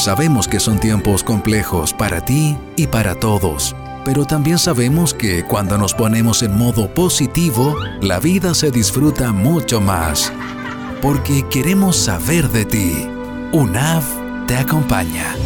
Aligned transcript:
Sabemos 0.00 0.48
que 0.48 0.60
son 0.60 0.80
tiempos 0.80 1.22
complejos 1.22 1.92
para 1.92 2.24
ti 2.24 2.56
y 2.74 2.86
para 2.86 3.14
todos, 3.14 3.76
pero 4.02 4.24
también 4.24 4.58
sabemos 4.58 5.12
que 5.12 5.44
cuando 5.44 5.76
nos 5.76 5.92
ponemos 5.92 6.42
en 6.42 6.56
modo 6.56 6.88
positivo, 6.94 7.76
la 8.00 8.18
vida 8.18 8.54
se 8.54 8.70
disfruta 8.70 9.30
mucho 9.32 9.78
más. 9.78 10.32
Porque 11.02 11.46
queremos 11.50 11.96
saber 11.96 12.48
de 12.48 12.64
ti. 12.64 13.10
UNAV 13.52 14.46
te 14.46 14.56
acompaña. 14.56 15.36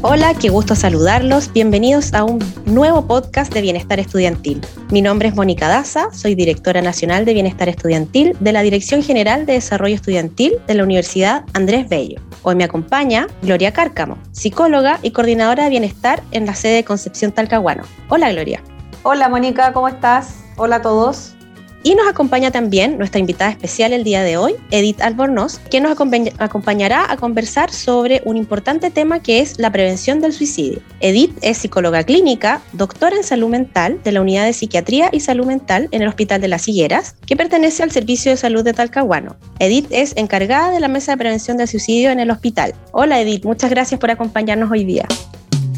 Hola, 0.00 0.32
qué 0.34 0.48
gusto 0.48 0.76
saludarlos. 0.76 1.52
Bienvenidos 1.52 2.14
a 2.14 2.22
un 2.22 2.38
nuevo 2.66 3.08
podcast 3.08 3.52
de 3.52 3.60
Bienestar 3.60 3.98
Estudiantil. 3.98 4.60
Mi 4.92 5.02
nombre 5.02 5.26
es 5.26 5.34
Mónica 5.34 5.66
Daza, 5.66 6.12
soy 6.12 6.36
directora 6.36 6.80
nacional 6.80 7.24
de 7.24 7.34
Bienestar 7.34 7.68
Estudiantil 7.68 8.36
de 8.38 8.52
la 8.52 8.62
Dirección 8.62 9.02
General 9.02 9.44
de 9.44 9.54
Desarrollo 9.54 9.96
Estudiantil 9.96 10.52
de 10.68 10.74
la 10.74 10.84
Universidad 10.84 11.44
Andrés 11.52 11.88
Bello. 11.88 12.20
Hoy 12.42 12.54
me 12.54 12.62
acompaña 12.62 13.26
Gloria 13.42 13.72
Cárcamo, 13.72 14.18
psicóloga 14.30 15.00
y 15.02 15.10
coordinadora 15.10 15.64
de 15.64 15.70
bienestar 15.70 16.22
en 16.30 16.46
la 16.46 16.54
sede 16.54 16.76
de 16.76 16.84
Concepción 16.84 17.32
Talcahuano. 17.32 17.82
Hola, 18.08 18.30
Gloria. 18.30 18.62
Hola, 19.02 19.28
Mónica, 19.28 19.72
¿cómo 19.72 19.88
estás? 19.88 20.44
Hola 20.58 20.76
a 20.76 20.82
todos. 20.82 21.34
Y 21.82 21.94
nos 21.94 22.08
acompaña 22.08 22.50
también 22.50 22.98
nuestra 22.98 23.20
invitada 23.20 23.52
especial 23.52 23.92
el 23.92 24.02
día 24.02 24.22
de 24.22 24.36
hoy, 24.36 24.54
Edith 24.70 25.00
Albornoz, 25.00 25.58
que 25.70 25.80
nos 25.80 25.96
acompañará 26.38 27.10
a 27.10 27.16
conversar 27.16 27.70
sobre 27.72 28.20
un 28.24 28.36
importante 28.36 28.90
tema 28.90 29.20
que 29.20 29.40
es 29.40 29.58
la 29.58 29.70
prevención 29.70 30.20
del 30.20 30.32
suicidio. 30.32 30.80
Edith 31.00 31.38
es 31.40 31.58
psicóloga 31.58 32.02
clínica, 32.02 32.62
doctora 32.72 33.16
en 33.16 33.24
salud 33.24 33.48
mental 33.48 34.00
de 34.02 34.12
la 34.12 34.20
Unidad 34.20 34.44
de 34.44 34.52
Psiquiatría 34.52 35.08
y 35.12 35.20
Salud 35.20 35.46
Mental 35.46 35.88
en 35.92 36.02
el 36.02 36.08
Hospital 36.08 36.40
de 36.40 36.48
las 36.48 36.66
Higueras, 36.66 37.14
que 37.26 37.36
pertenece 37.36 37.82
al 37.82 37.92
Servicio 37.92 38.32
de 38.32 38.36
Salud 38.36 38.64
de 38.64 38.72
Talcahuano. 38.72 39.36
Edith 39.60 39.86
es 39.90 40.16
encargada 40.16 40.72
de 40.72 40.80
la 40.80 40.88
Mesa 40.88 41.12
de 41.12 41.18
Prevención 41.18 41.56
del 41.56 41.68
Suicidio 41.68 42.10
en 42.10 42.18
el 42.18 42.30
hospital. 42.30 42.74
Hola 42.92 43.20
Edith, 43.20 43.44
muchas 43.44 43.70
gracias 43.70 44.00
por 44.00 44.10
acompañarnos 44.10 44.70
hoy 44.70 44.84
día. 44.84 45.06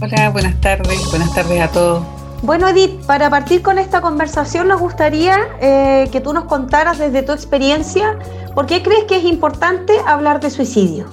Hola, 0.00 0.30
buenas 0.30 0.58
tardes, 0.62 0.98
buenas 1.10 1.34
tardes 1.34 1.60
a 1.60 1.68
todos. 1.68 2.19
Bueno, 2.42 2.68
Edith, 2.68 3.04
para 3.06 3.28
partir 3.28 3.60
con 3.60 3.78
esta 3.78 4.00
conversación 4.00 4.68
nos 4.68 4.80
gustaría 4.80 5.36
eh, 5.60 6.08
que 6.10 6.20
tú 6.20 6.32
nos 6.32 6.44
contaras 6.44 6.98
desde 6.98 7.22
tu 7.22 7.32
experiencia 7.32 8.18
por 8.54 8.66
qué 8.66 8.82
crees 8.82 9.04
que 9.04 9.16
es 9.16 9.24
importante 9.24 9.92
hablar 10.06 10.40
de 10.40 10.50
suicidio. 10.50 11.06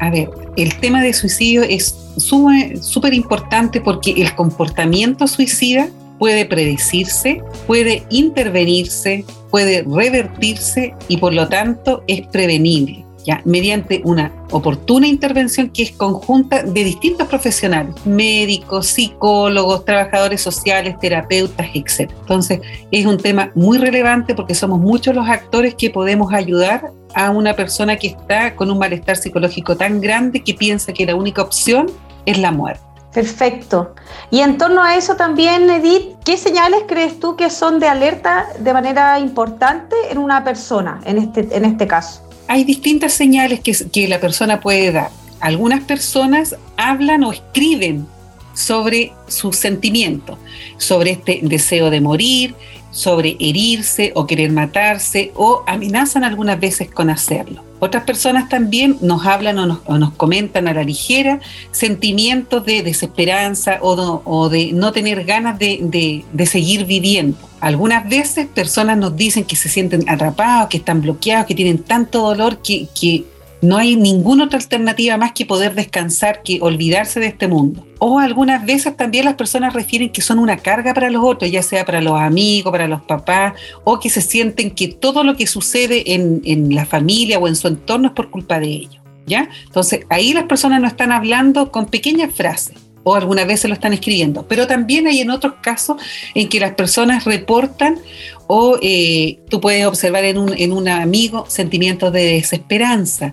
A 0.00 0.10
ver, 0.10 0.28
el 0.56 0.76
tema 0.80 1.00
de 1.00 1.12
suicidio 1.12 1.62
es 1.62 1.96
súper 2.16 3.14
importante 3.14 3.80
porque 3.80 4.10
el 4.10 4.34
comportamiento 4.34 5.28
suicida 5.28 5.88
puede 6.18 6.46
predecirse, 6.46 7.40
puede 7.68 8.04
intervenirse, 8.10 9.24
puede 9.50 9.84
revertirse 9.84 10.94
y 11.06 11.18
por 11.18 11.32
lo 11.32 11.48
tanto 11.48 12.02
es 12.08 12.26
prevenible 12.26 13.04
mediante 13.44 14.02
una 14.04 14.32
oportuna 14.50 15.06
intervención 15.06 15.70
que 15.70 15.82
es 15.84 15.92
conjunta 15.92 16.62
de 16.62 16.84
distintos 16.84 17.28
profesionales, 17.28 17.94
médicos, 18.04 18.86
psicólogos, 18.88 19.84
trabajadores 19.84 20.40
sociales, 20.40 20.98
terapeutas, 21.00 21.66
etc. 21.74 22.10
Entonces, 22.20 22.60
es 22.90 23.06
un 23.06 23.18
tema 23.18 23.50
muy 23.54 23.78
relevante 23.78 24.34
porque 24.34 24.54
somos 24.54 24.80
muchos 24.80 25.14
los 25.14 25.28
actores 25.28 25.74
que 25.74 25.90
podemos 25.90 26.32
ayudar 26.32 26.90
a 27.14 27.30
una 27.30 27.54
persona 27.54 27.96
que 27.96 28.08
está 28.08 28.56
con 28.56 28.70
un 28.70 28.78
malestar 28.78 29.16
psicológico 29.16 29.76
tan 29.76 30.00
grande 30.00 30.42
que 30.42 30.54
piensa 30.54 30.92
que 30.92 31.06
la 31.06 31.14
única 31.14 31.42
opción 31.42 31.86
es 32.26 32.38
la 32.38 32.50
muerte. 32.50 32.82
Perfecto. 33.12 33.94
Y 34.30 34.40
en 34.40 34.56
torno 34.56 34.82
a 34.82 34.96
eso 34.96 35.16
también, 35.16 35.68
Edith, 35.68 36.16
¿qué 36.24 36.38
señales 36.38 36.84
crees 36.88 37.20
tú 37.20 37.36
que 37.36 37.50
son 37.50 37.78
de 37.78 37.86
alerta 37.86 38.46
de 38.58 38.72
manera 38.72 39.18
importante 39.18 39.94
en 40.10 40.16
una 40.16 40.42
persona, 40.44 40.98
en 41.04 41.18
este, 41.18 41.46
en 41.54 41.66
este 41.66 41.86
caso? 41.86 42.22
Hay 42.52 42.64
distintas 42.64 43.14
señales 43.14 43.60
que, 43.60 44.08
la 44.08 44.20
persona 44.20 44.60
puede 44.60 44.92
dar. 44.92 45.08
Algunas 45.40 45.82
personas 45.84 46.54
hablan 46.76 47.24
o 47.24 47.32
escriben 47.32 48.06
sobre 48.54 49.12
sus 49.28 49.56
sentimientos, 49.56 50.38
sobre 50.76 51.12
este 51.12 51.40
deseo 51.42 51.90
de 51.90 52.00
morir, 52.00 52.54
sobre 52.92 53.36
herirse 53.40 54.12
o 54.14 54.26
querer 54.26 54.52
matarse 54.52 55.32
o 55.34 55.64
amenazan 55.66 56.24
algunas 56.24 56.60
veces 56.60 56.90
con 56.90 57.10
hacerlo. 57.10 57.64
Otras 57.80 58.04
personas 58.04 58.48
también 58.48 58.96
nos 59.00 59.26
hablan 59.26 59.58
o 59.58 59.98
nos, 59.98 60.12
comentan 60.12 60.68
a 60.68 60.72
la 60.72 60.84
ligera 60.84 61.40
sentimientos 61.72 62.64
de 62.64 62.84
desesperanza 62.84 63.78
o, 63.80 64.48
de 64.48 64.72
no 64.72 64.92
tener 64.92 65.24
ganas 65.24 65.58
de, 65.58 66.24
seguir 66.46 66.84
viviendo. 66.84 67.36
Algunas 67.58 68.08
veces 68.08 68.46
personas 68.46 68.98
nos 68.98 69.16
dicen 69.16 69.42
que 69.42 69.56
se 69.56 69.68
sienten 69.68 70.08
atrapados, 70.08 70.68
que 70.68 70.76
están 70.76 71.00
bloqueados, 71.00 71.46
que 71.46 71.56
tienen 71.56 71.78
tanto 71.78 72.20
dolor 72.20 72.58
que, 72.58 73.24
no 73.62 73.76
hay 73.76 73.94
ninguna 73.94 74.44
otra 74.44 74.58
alternativa 74.58 75.16
más 75.16 75.32
que 75.32 75.46
poder 75.46 75.74
descansar, 75.74 76.42
que 76.42 76.58
olvidarse 76.60 77.20
de 77.20 77.26
este 77.26 77.46
mundo. 77.46 77.86
O 78.00 78.18
algunas 78.18 78.66
veces 78.66 78.96
también 78.96 79.24
las 79.24 79.34
personas 79.34 79.72
refieren 79.72 80.10
que 80.10 80.20
son 80.20 80.40
una 80.40 80.56
carga 80.56 80.92
para 80.92 81.10
los 81.10 81.24
otros, 81.24 81.50
ya 81.50 81.62
sea 81.62 81.84
para 81.84 82.02
los 82.02 82.20
amigos, 82.20 82.72
para 82.72 82.88
los 82.88 83.02
papás, 83.02 83.54
o 83.84 84.00
que 84.00 84.10
se 84.10 84.20
sienten 84.20 84.72
que 84.72 84.88
todo 84.88 85.22
lo 85.22 85.36
que 85.36 85.46
sucede 85.46 86.12
en, 86.14 86.42
en 86.44 86.74
la 86.74 86.84
familia 86.84 87.38
o 87.38 87.46
en 87.46 87.54
su 87.54 87.68
entorno 87.68 88.08
es 88.08 88.14
por 88.14 88.30
culpa 88.30 88.58
de 88.58 88.66
ellos. 88.66 89.00
¿Ya? 89.24 89.48
Entonces 89.66 90.04
ahí 90.08 90.32
las 90.32 90.44
personas 90.44 90.80
no 90.80 90.88
están 90.88 91.12
hablando 91.12 91.70
con 91.70 91.86
pequeñas 91.86 92.34
frases 92.34 92.74
o 93.04 93.14
algunas 93.14 93.46
veces 93.46 93.68
lo 93.68 93.74
están 93.74 93.92
escribiendo, 93.92 94.46
pero 94.46 94.66
también 94.66 95.06
hay 95.06 95.20
en 95.20 95.30
otros 95.30 95.54
casos 95.60 96.00
en 96.34 96.48
que 96.48 96.60
las 96.60 96.74
personas 96.74 97.24
reportan 97.24 97.98
o 98.46 98.78
eh, 98.82 99.38
tú 99.48 99.60
puedes 99.60 99.86
observar 99.86 100.24
en 100.24 100.38
un, 100.38 100.54
en 100.56 100.72
un 100.72 100.88
amigo 100.88 101.44
sentimientos 101.48 102.12
de 102.12 102.24
desesperanza, 102.34 103.32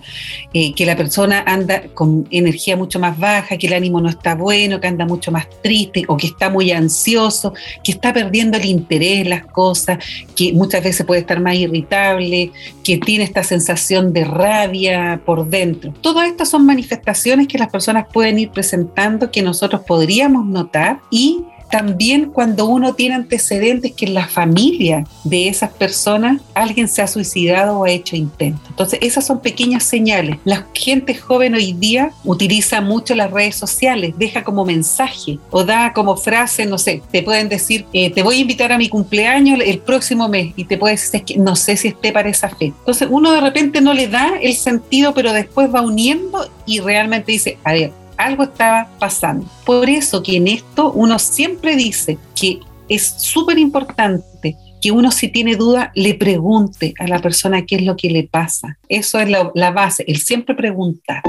eh, 0.54 0.74
que 0.74 0.86
la 0.86 0.96
persona 0.96 1.42
anda 1.46 1.82
con 1.94 2.26
energía 2.30 2.76
mucho 2.76 2.98
más 2.98 3.18
baja, 3.18 3.56
que 3.56 3.66
el 3.66 3.72
ánimo 3.72 4.00
no 4.00 4.08
está 4.08 4.34
bueno, 4.34 4.80
que 4.80 4.86
anda 4.86 5.06
mucho 5.06 5.30
más 5.30 5.48
triste 5.62 6.04
o 6.08 6.16
que 6.16 6.28
está 6.28 6.50
muy 6.50 6.70
ansioso, 6.70 7.54
que 7.82 7.92
está 7.92 8.12
perdiendo 8.12 8.56
el 8.56 8.64
interés 8.64 9.20
en 9.20 9.30
las 9.30 9.46
cosas, 9.46 9.98
que 10.34 10.52
muchas 10.52 10.82
veces 10.82 11.06
puede 11.06 11.20
estar 11.20 11.40
más 11.40 11.54
irritable, 11.54 12.52
que 12.84 12.98
tiene 12.98 13.24
esta 13.24 13.42
sensación 13.42 14.12
de 14.12 14.24
rabia 14.24 15.20
por 15.24 15.48
dentro. 15.48 15.92
Todas 16.00 16.28
estas 16.28 16.48
son 16.48 16.66
manifestaciones 16.66 17.46
que 17.46 17.58
las 17.58 17.68
personas 17.68 18.06
pueden 18.12 18.38
ir 18.38 18.50
presentando 18.50 19.30
que 19.30 19.42
nosotros 19.42 19.82
podríamos 19.86 20.46
notar 20.46 21.00
y 21.10 21.44
también 21.70 22.30
cuando 22.30 22.66
uno 22.66 22.94
tiene 22.94 23.14
antecedentes 23.14 23.92
que 23.92 24.06
en 24.06 24.14
la 24.14 24.26
familia 24.26 25.06
de 25.24 25.48
esas 25.48 25.70
personas 25.70 26.40
alguien 26.54 26.88
se 26.88 27.02
ha 27.02 27.06
suicidado 27.06 27.78
o 27.78 27.84
ha 27.84 27.90
hecho 27.90 28.16
intento. 28.16 28.60
Entonces, 28.68 28.98
esas 29.02 29.26
son 29.26 29.40
pequeñas 29.40 29.84
señales. 29.84 30.38
La 30.44 30.66
gente 30.74 31.14
joven 31.14 31.54
hoy 31.54 31.72
día 31.72 32.12
utiliza 32.24 32.80
mucho 32.80 33.14
las 33.14 33.30
redes 33.30 33.56
sociales, 33.56 34.14
deja 34.18 34.44
como 34.44 34.64
mensaje 34.64 35.38
o 35.50 35.64
da 35.64 35.92
como 35.92 36.16
frase, 36.16 36.66
no 36.66 36.78
sé, 36.78 37.02
te 37.10 37.22
pueden 37.22 37.48
decir, 37.48 37.86
eh, 37.92 38.10
te 38.10 38.22
voy 38.22 38.38
a 38.38 38.40
invitar 38.40 38.72
a 38.72 38.78
mi 38.78 38.88
cumpleaños 38.88 39.60
el 39.64 39.78
próximo 39.78 40.28
mes 40.28 40.52
y 40.56 40.64
te 40.64 40.76
puede 40.76 40.94
decir, 40.94 41.24
que 41.24 41.36
no 41.36 41.56
sé 41.56 41.76
si 41.76 41.88
esté 41.88 42.12
para 42.12 42.28
esa 42.28 42.48
fe. 42.48 42.66
Entonces, 42.66 43.08
uno 43.10 43.32
de 43.32 43.40
repente 43.40 43.80
no 43.80 43.94
le 43.94 44.08
da 44.08 44.32
el 44.40 44.54
sentido, 44.54 45.14
pero 45.14 45.32
después 45.32 45.72
va 45.72 45.82
uniendo 45.82 46.50
y 46.66 46.80
realmente 46.80 47.32
dice, 47.32 47.58
a 47.64 47.72
ver, 47.72 47.92
algo 48.24 48.44
estaba 48.44 48.88
pasando. 48.98 49.46
Por 49.64 49.88
eso 49.88 50.22
que 50.22 50.36
en 50.36 50.48
esto 50.48 50.92
uno 50.92 51.18
siempre 51.18 51.76
dice 51.76 52.18
que 52.34 52.60
es 52.88 53.14
súper 53.18 53.58
importante 53.58 54.56
que 54.80 54.90
uno 54.90 55.10
si 55.10 55.28
tiene 55.28 55.56
duda 55.56 55.92
le 55.94 56.14
pregunte 56.14 56.94
a 56.98 57.06
la 57.06 57.20
persona 57.20 57.66
qué 57.66 57.76
es 57.76 57.82
lo 57.82 57.96
que 57.96 58.10
le 58.10 58.24
pasa. 58.24 58.78
Eso 58.88 59.20
es 59.20 59.28
la, 59.28 59.50
la 59.54 59.70
base, 59.70 60.04
el 60.08 60.18
siempre 60.18 60.54
preguntar. 60.54 61.22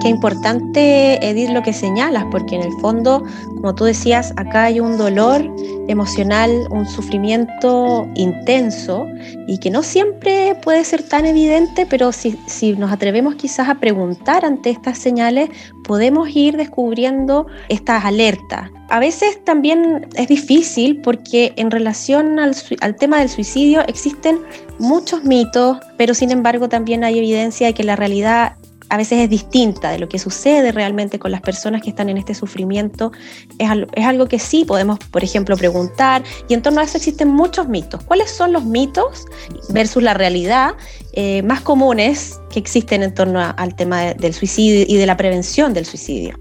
Qué 0.00 0.08
importante, 0.08 1.28
Edith, 1.28 1.50
lo 1.50 1.62
que 1.62 1.72
señalas, 1.72 2.24
porque 2.30 2.54
en 2.54 2.62
el 2.62 2.72
fondo, 2.80 3.24
como 3.56 3.74
tú 3.74 3.84
decías, 3.84 4.32
acá 4.36 4.64
hay 4.64 4.78
un 4.78 4.96
dolor 4.96 5.44
emocional, 5.88 6.68
un 6.70 6.86
sufrimiento 6.86 8.06
intenso 8.14 9.06
y 9.48 9.58
que 9.58 9.70
no 9.70 9.82
siempre 9.82 10.54
puede 10.62 10.84
ser 10.84 11.02
tan 11.02 11.26
evidente, 11.26 11.84
pero 11.84 12.12
si, 12.12 12.38
si 12.46 12.74
nos 12.74 12.92
atrevemos 12.92 13.34
quizás 13.34 13.68
a 13.68 13.76
preguntar 13.76 14.44
ante 14.44 14.70
estas 14.70 14.98
señales, 14.98 15.50
podemos 15.82 16.28
ir 16.28 16.56
descubriendo 16.56 17.46
estas 17.68 18.04
alertas. 18.04 18.70
A 18.90 19.00
veces 19.00 19.42
también 19.44 20.06
es 20.14 20.28
difícil 20.28 21.00
porque 21.00 21.54
en 21.56 21.70
relación 21.70 22.38
al, 22.38 22.54
al 22.80 22.94
tema 22.94 23.18
del 23.18 23.28
suicidio 23.28 23.80
existen 23.88 24.38
muchos 24.78 25.24
mitos, 25.24 25.78
pero 25.96 26.14
sin 26.14 26.30
embargo 26.30 26.68
también 26.68 27.02
hay 27.02 27.18
evidencia 27.18 27.66
de 27.66 27.74
que 27.74 27.84
la 27.84 27.96
realidad 27.96 28.54
a 28.90 28.96
veces 28.96 29.20
es 29.20 29.30
distinta 29.30 29.90
de 29.90 29.98
lo 29.98 30.08
que 30.08 30.18
sucede 30.18 30.72
realmente 30.72 31.18
con 31.18 31.30
las 31.30 31.40
personas 31.40 31.82
que 31.82 31.90
están 31.90 32.08
en 32.08 32.16
este 32.16 32.34
sufrimiento, 32.34 33.12
es, 33.58 33.68
algo 34.04 34.26
que 34.26 34.38
sí 34.38 34.64
podemos, 34.64 34.98
por 34.98 35.22
ejemplo, 35.22 35.56
preguntar, 35.56 36.22
y 36.48 36.54
en 36.54 36.62
torno 36.62 36.80
a 36.80 36.84
eso 36.84 36.96
existen 36.96 37.28
muchos 37.28 37.68
mitos. 37.68 38.02
¿Cuáles 38.04 38.30
son 38.30 38.52
los 38.52 38.64
mitos 38.64 39.26
versus 39.70 40.02
la 40.02 40.14
realidad 40.14 40.70
eh, 41.12 41.42
más 41.42 41.60
comunes 41.60 42.40
que 42.50 42.58
existen 42.58 43.02
en 43.02 43.14
torno 43.14 43.40
al 43.40 43.74
tema 43.74 44.14
del 44.14 44.32
suicidio 44.32 44.84
y 44.88 44.96
de 44.96 45.06
la 45.06 45.16
prevención 45.16 45.74
del 45.74 45.84
suicidio? 45.84 46.38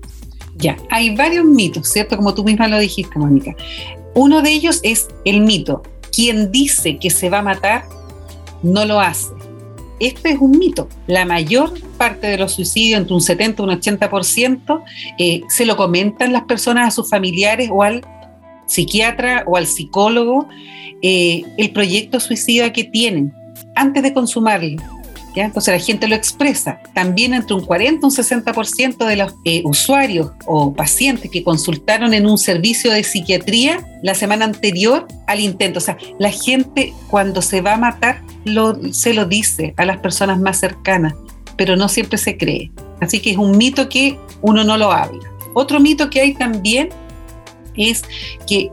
Ya, 0.55 0.77
hay 0.89 1.15
varios 1.15 1.45
mitos, 1.45 1.89
¿cierto? 1.89 2.17
Como 2.17 2.33
tú 2.33 2.43
misma 2.43 2.67
lo 2.67 2.79
dijiste, 2.79 3.19
Mónica. 3.19 3.55
Uno 4.15 4.41
de 4.41 4.49
ellos 4.51 4.79
es 4.83 5.07
el 5.25 5.41
mito, 5.41 5.83
quien 6.11 6.51
dice 6.51 6.97
que 6.97 7.11
se 7.11 7.29
va 7.29 7.39
a 7.39 7.43
matar, 7.43 7.85
no 8.63 8.85
lo 8.85 8.99
hace. 8.99 9.27
Este 9.99 10.31
es 10.31 10.39
un 10.39 10.51
mito. 10.51 10.87
La 11.07 11.25
mayor 11.25 11.73
parte 11.97 12.27
de 12.27 12.37
los 12.37 12.53
suicidios, 12.53 12.99
entre 12.99 13.13
un 13.13 13.21
70 13.21 13.61
y 13.61 13.65
un 13.65 13.71
80%, 13.71 14.83
eh, 15.17 15.41
se 15.49 15.65
lo 15.65 15.75
comentan 15.75 16.33
las 16.33 16.43
personas 16.43 16.87
a 16.87 16.91
sus 16.91 17.09
familiares 17.09 17.69
o 17.71 17.83
al 17.83 18.05
psiquiatra 18.67 19.43
o 19.47 19.57
al 19.57 19.65
psicólogo 19.65 20.47
eh, 21.01 21.43
el 21.57 21.71
proyecto 21.71 22.19
suicida 22.19 22.73
que 22.73 22.83
tienen 22.83 23.33
antes 23.75 24.03
de 24.03 24.13
consumarlo. 24.13 24.81
Entonces 25.45 25.73
la 25.73 25.79
gente 25.79 26.07
lo 26.07 26.15
expresa. 26.15 26.79
También 26.93 27.33
entre 27.33 27.55
un 27.55 27.65
40 27.65 28.01
y 28.01 28.05
un 28.05 28.11
60% 28.11 29.05
de 29.05 29.15
los 29.15 29.35
eh, 29.43 29.61
usuarios 29.65 30.31
o 30.45 30.73
pacientes 30.73 31.29
que 31.31 31.43
consultaron 31.43 32.13
en 32.13 32.25
un 32.25 32.37
servicio 32.37 32.91
de 32.91 33.03
psiquiatría 33.03 33.85
la 34.03 34.15
semana 34.15 34.45
anterior 34.45 35.07
al 35.27 35.39
intento. 35.39 35.79
O 35.79 35.81
sea, 35.81 35.97
la 36.19 36.31
gente 36.31 36.93
cuando 37.09 37.41
se 37.41 37.61
va 37.61 37.73
a 37.73 37.77
matar 37.77 38.21
se 38.91 39.13
lo 39.13 39.25
dice 39.25 39.73
a 39.77 39.85
las 39.85 39.97
personas 39.97 40.39
más 40.39 40.59
cercanas, 40.59 41.13
pero 41.57 41.75
no 41.75 41.89
siempre 41.89 42.17
se 42.17 42.37
cree. 42.37 42.71
Así 43.01 43.19
que 43.19 43.31
es 43.31 43.37
un 43.37 43.57
mito 43.57 43.89
que 43.89 44.17
uno 44.41 44.63
no 44.63 44.77
lo 44.77 44.91
habla. 44.91 45.19
Otro 45.53 45.79
mito 45.79 46.09
que 46.09 46.21
hay 46.21 46.33
también 46.33 46.89
es 47.75 48.03
que 48.47 48.71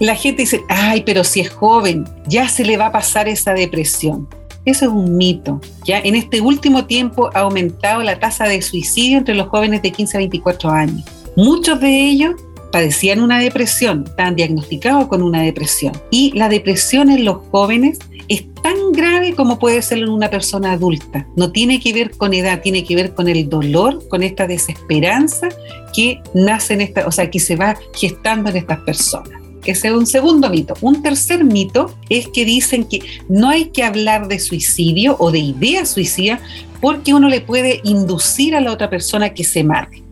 la 0.00 0.14
gente 0.14 0.42
dice, 0.42 0.62
ay, 0.68 1.02
pero 1.04 1.24
si 1.24 1.40
es 1.40 1.50
joven, 1.50 2.04
ya 2.26 2.48
se 2.48 2.64
le 2.64 2.76
va 2.76 2.86
a 2.86 2.92
pasar 2.92 3.28
esa 3.28 3.54
depresión. 3.54 4.28
Eso 4.64 4.86
es 4.86 4.90
un 4.90 5.16
mito. 5.16 5.60
Ya 5.84 5.98
en 5.98 6.14
este 6.14 6.40
último 6.40 6.86
tiempo 6.86 7.30
ha 7.34 7.40
aumentado 7.40 8.02
la 8.02 8.18
tasa 8.18 8.44
de 8.44 8.62
suicidio 8.62 9.18
entre 9.18 9.34
los 9.34 9.48
jóvenes 9.48 9.82
de 9.82 9.92
15 9.92 10.16
a 10.16 10.20
24 10.20 10.70
años. 10.70 11.04
Muchos 11.36 11.80
de 11.80 12.08
ellos 12.08 12.34
padecían 12.72 13.20
una 13.20 13.38
depresión, 13.38 14.04
estaban 14.06 14.36
diagnosticados 14.36 15.06
con 15.06 15.22
una 15.22 15.42
depresión. 15.42 15.92
Y 16.10 16.32
la 16.32 16.48
depresión 16.48 17.10
en 17.10 17.24
los 17.24 17.38
jóvenes 17.50 17.98
es 18.28 18.52
tan 18.62 18.92
grave 18.92 19.34
como 19.34 19.58
puede 19.58 19.82
ser 19.82 19.98
en 19.98 20.08
una 20.08 20.30
persona 20.30 20.72
adulta. 20.72 21.26
No 21.36 21.52
tiene 21.52 21.78
que 21.78 21.92
ver 21.92 22.10
con 22.12 22.32
edad, 22.34 22.62
tiene 22.62 22.84
que 22.84 22.96
ver 22.96 23.14
con 23.14 23.28
el 23.28 23.48
dolor, 23.48 24.06
con 24.08 24.22
esta 24.22 24.46
desesperanza 24.46 25.48
que 25.94 26.20
nace 26.34 26.74
en 26.74 26.80
esta, 26.80 27.06
o 27.06 27.12
sea, 27.12 27.30
que 27.30 27.38
se 27.38 27.56
va 27.56 27.76
gestando 27.94 28.50
en 28.50 28.56
estas 28.56 28.80
personas. 28.80 29.43
Ese 29.64 29.88
es 29.88 29.94
un 29.94 30.06
segundo 30.06 30.50
mito. 30.50 30.74
Un 30.80 31.02
tercer 31.02 31.44
mito 31.44 31.94
es 32.08 32.28
que 32.28 32.44
dicen 32.44 32.84
que 32.84 33.00
no 33.28 33.48
hay 33.48 33.66
que 33.66 33.82
hablar 33.82 34.28
de 34.28 34.38
suicidio 34.38 35.16
o 35.18 35.30
de 35.30 35.38
idea 35.38 35.86
suicida 35.86 36.40
porque 36.80 37.14
uno 37.14 37.28
le 37.28 37.40
puede 37.40 37.80
inducir 37.84 38.54
a 38.54 38.60
la 38.60 38.72
otra 38.72 38.90
persona 38.90 39.32
que 39.32 39.44
se 39.44 39.64
mate. 39.64 40.02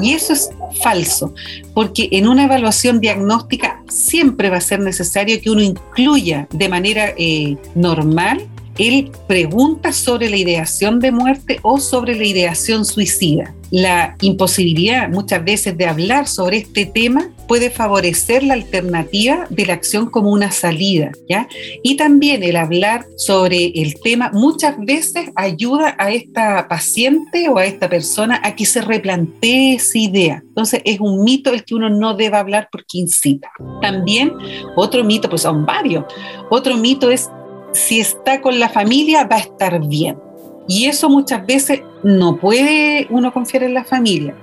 Y 0.00 0.12
eso 0.12 0.32
es 0.32 0.50
falso, 0.82 1.34
porque 1.74 2.08
en 2.10 2.26
una 2.26 2.44
evaluación 2.44 3.00
diagnóstica 3.00 3.82
siempre 3.88 4.50
va 4.50 4.56
a 4.56 4.60
ser 4.60 4.80
necesario 4.80 5.40
que 5.40 5.50
uno 5.50 5.62
incluya 5.62 6.48
de 6.52 6.68
manera 6.68 7.14
eh, 7.16 7.56
normal 7.74 8.48
él 8.80 9.10
pregunta 9.26 9.92
sobre 9.92 10.30
la 10.30 10.36
ideación 10.36 11.00
de 11.00 11.12
muerte 11.12 11.60
o 11.62 11.78
sobre 11.78 12.16
la 12.16 12.24
ideación 12.24 12.84
suicida. 12.84 13.54
La 13.70 14.16
imposibilidad 14.20 15.08
muchas 15.08 15.44
veces 15.44 15.78
de 15.78 15.86
hablar 15.86 16.26
sobre 16.26 16.56
este 16.56 16.86
tema 16.86 17.30
puede 17.46 17.70
favorecer 17.70 18.42
la 18.42 18.54
alternativa 18.54 19.46
de 19.48 19.66
la 19.66 19.74
acción 19.74 20.10
como 20.10 20.32
una 20.32 20.50
salida, 20.50 21.12
¿ya? 21.28 21.46
Y 21.84 21.96
también 21.96 22.42
el 22.42 22.56
hablar 22.56 23.06
sobre 23.16 23.66
el 23.76 23.94
tema 24.00 24.30
muchas 24.32 24.76
veces 24.78 25.30
ayuda 25.36 25.94
a 25.98 26.10
esta 26.10 26.66
paciente 26.68 27.48
o 27.48 27.58
a 27.58 27.66
esta 27.66 27.88
persona 27.88 28.40
a 28.42 28.56
que 28.56 28.66
se 28.66 28.80
replantee 28.80 29.74
esa 29.74 29.98
idea. 29.98 30.42
Entonces 30.48 30.82
es 30.84 30.98
un 30.98 31.22
mito 31.22 31.52
el 31.52 31.64
que 31.64 31.76
uno 31.76 31.90
no 31.90 32.14
debe 32.14 32.38
hablar 32.38 32.68
porque 32.72 32.98
incita. 32.98 33.50
También 33.80 34.32
otro 34.74 35.04
mito, 35.04 35.28
pues 35.28 35.42
son 35.42 35.64
varios. 35.64 36.04
Otro 36.50 36.76
mito 36.76 37.10
es 37.10 37.28
si 37.72 38.00
está 38.00 38.40
con 38.40 38.58
la 38.58 38.68
familia 38.68 39.24
va 39.24 39.36
a 39.36 39.40
estar 39.40 39.80
bien. 39.86 40.18
Y 40.68 40.86
eso 40.86 41.08
muchas 41.08 41.44
veces 41.46 41.82
no 42.02 42.36
puede 42.36 43.06
uno 43.10 43.32
confiar 43.32 43.64
en 43.64 43.74
la 43.74 43.84
familia. 43.84 44.36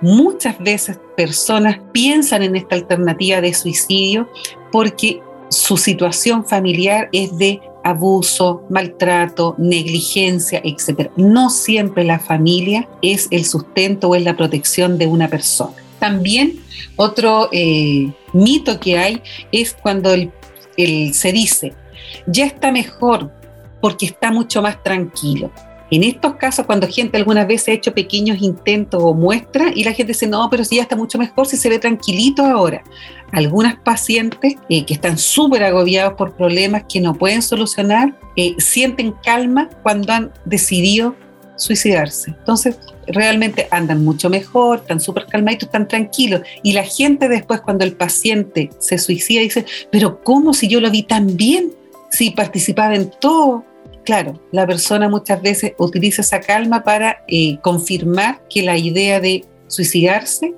Muchas 0.00 0.58
veces 0.58 0.98
personas 1.16 1.78
piensan 1.92 2.42
en 2.42 2.56
esta 2.56 2.74
alternativa 2.74 3.40
de 3.40 3.54
suicidio 3.54 4.28
porque 4.70 5.20
su 5.48 5.76
situación 5.76 6.44
familiar 6.44 7.08
es 7.12 7.36
de 7.36 7.60
abuso, 7.84 8.62
maltrato, 8.70 9.54
negligencia, 9.58 10.60
etc. 10.64 11.10
No 11.16 11.50
siempre 11.50 12.04
la 12.04 12.18
familia 12.18 12.88
es 13.02 13.28
el 13.30 13.44
sustento 13.44 14.08
o 14.08 14.14
es 14.14 14.22
la 14.22 14.36
protección 14.36 14.98
de 14.98 15.06
una 15.06 15.28
persona. 15.28 15.74
También 15.98 16.60
otro 16.96 17.48
eh, 17.52 18.12
mito 18.32 18.80
que 18.80 18.98
hay 18.98 19.22
es 19.52 19.74
cuando 19.74 20.10
se 20.76 21.32
dice, 21.32 21.74
ya 22.26 22.46
está 22.46 22.72
mejor 22.72 23.30
porque 23.80 24.06
está 24.06 24.30
mucho 24.30 24.62
más 24.62 24.82
tranquilo. 24.82 25.50
En 25.92 26.04
estos 26.04 26.36
casos, 26.36 26.64
cuando 26.64 26.88
gente 26.88 27.18
algunas 27.18 27.46
veces 27.46 27.68
ha 27.68 27.72
hecho 27.72 27.92
pequeños 27.92 28.40
intentos 28.40 29.02
o 29.02 29.12
muestras 29.12 29.72
y 29.76 29.84
la 29.84 29.92
gente 29.92 30.14
dice, 30.14 30.26
no, 30.26 30.48
pero 30.48 30.64
si 30.64 30.76
ya 30.76 30.82
está 30.82 30.96
mucho 30.96 31.18
mejor, 31.18 31.46
si 31.46 31.58
se 31.58 31.68
ve 31.68 31.78
tranquilito 31.78 32.46
ahora. 32.46 32.82
Algunas 33.30 33.76
pacientes 33.76 34.54
eh, 34.70 34.86
que 34.86 34.94
están 34.94 35.18
súper 35.18 35.62
agobiados 35.64 36.14
por 36.14 36.34
problemas 36.34 36.84
que 36.88 36.98
no 36.98 37.12
pueden 37.12 37.42
solucionar, 37.42 38.18
eh, 38.36 38.54
sienten 38.56 39.12
calma 39.22 39.68
cuando 39.82 40.14
han 40.14 40.32
decidido 40.46 41.14
suicidarse. 41.56 42.30
Entonces, 42.38 42.78
realmente 43.06 43.68
andan 43.70 44.02
mucho 44.02 44.30
mejor, 44.30 44.78
están 44.78 44.98
súper 44.98 45.26
calmaditos, 45.26 45.66
están 45.66 45.88
tranquilos. 45.88 46.40
Y 46.62 46.72
la 46.72 46.84
gente 46.84 47.28
después, 47.28 47.60
cuando 47.60 47.84
el 47.84 47.92
paciente 47.92 48.70
se 48.78 48.96
suicida, 48.96 49.42
dice, 49.42 49.66
pero 49.90 50.22
¿cómo 50.22 50.54
si 50.54 50.68
yo 50.68 50.80
lo 50.80 50.90
vi 50.90 51.02
tan 51.02 51.36
bien? 51.36 51.81
Si 52.12 52.30
participaba 52.30 52.94
en 52.94 53.10
todo, 53.10 53.64
claro, 54.04 54.38
la 54.52 54.66
persona 54.66 55.08
muchas 55.08 55.40
veces 55.40 55.72
utiliza 55.78 56.20
esa 56.20 56.40
calma 56.40 56.84
para 56.84 57.24
eh, 57.26 57.58
confirmar 57.62 58.42
que 58.48 58.62
la 58.62 58.76
idea 58.76 59.18
de 59.18 59.44
suicidarse 59.66 60.54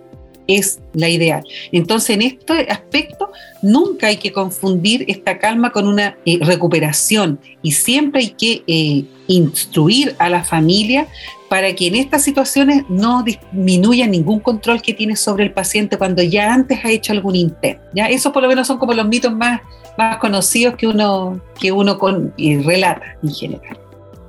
es 0.46 0.80
la 0.92 1.08
ideal. 1.08 1.42
Entonces, 1.72 2.10
en 2.10 2.22
este 2.22 2.70
aspecto, 2.70 3.30
nunca 3.62 4.08
hay 4.08 4.16
que 4.16 4.32
confundir 4.32 5.04
esta 5.08 5.38
calma 5.38 5.70
con 5.70 5.86
una 5.86 6.18
eh, 6.26 6.38
recuperación 6.42 7.38
y 7.62 7.72
siempre 7.72 8.20
hay 8.20 8.30
que 8.30 8.62
eh, 8.66 9.04
instruir 9.28 10.14
a 10.18 10.28
la 10.28 10.44
familia 10.44 11.06
para 11.48 11.72
que 11.74 11.86
en 11.86 11.94
estas 11.94 12.24
situaciones 12.24 12.82
no 12.88 13.22
disminuya 13.22 14.06
ningún 14.06 14.40
control 14.40 14.82
que 14.82 14.92
tiene 14.92 15.14
sobre 15.14 15.44
el 15.44 15.52
paciente 15.52 15.96
cuando 15.96 16.20
ya 16.20 16.52
antes 16.52 16.84
ha 16.84 16.90
hecho 16.90 17.12
algún 17.12 17.36
intento. 17.36 17.80
¿ya? 17.94 18.06
Esos 18.06 18.32
por 18.32 18.42
lo 18.42 18.48
menos 18.48 18.66
son 18.66 18.78
como 18.78 18.92
los 18.92 19.06
mitos 19.06 19.32
más, 19.32 19.60
más 19.96 20.18
conocidos 20.18 20.76
que 20.76 20.86
uno, 20.86 21.40
que 21.58 21.72
uno 21.72 21.98
con, 21.98 22.32
relata 22.38 23.16
en 23.22 23.30
general. 23.30 23.78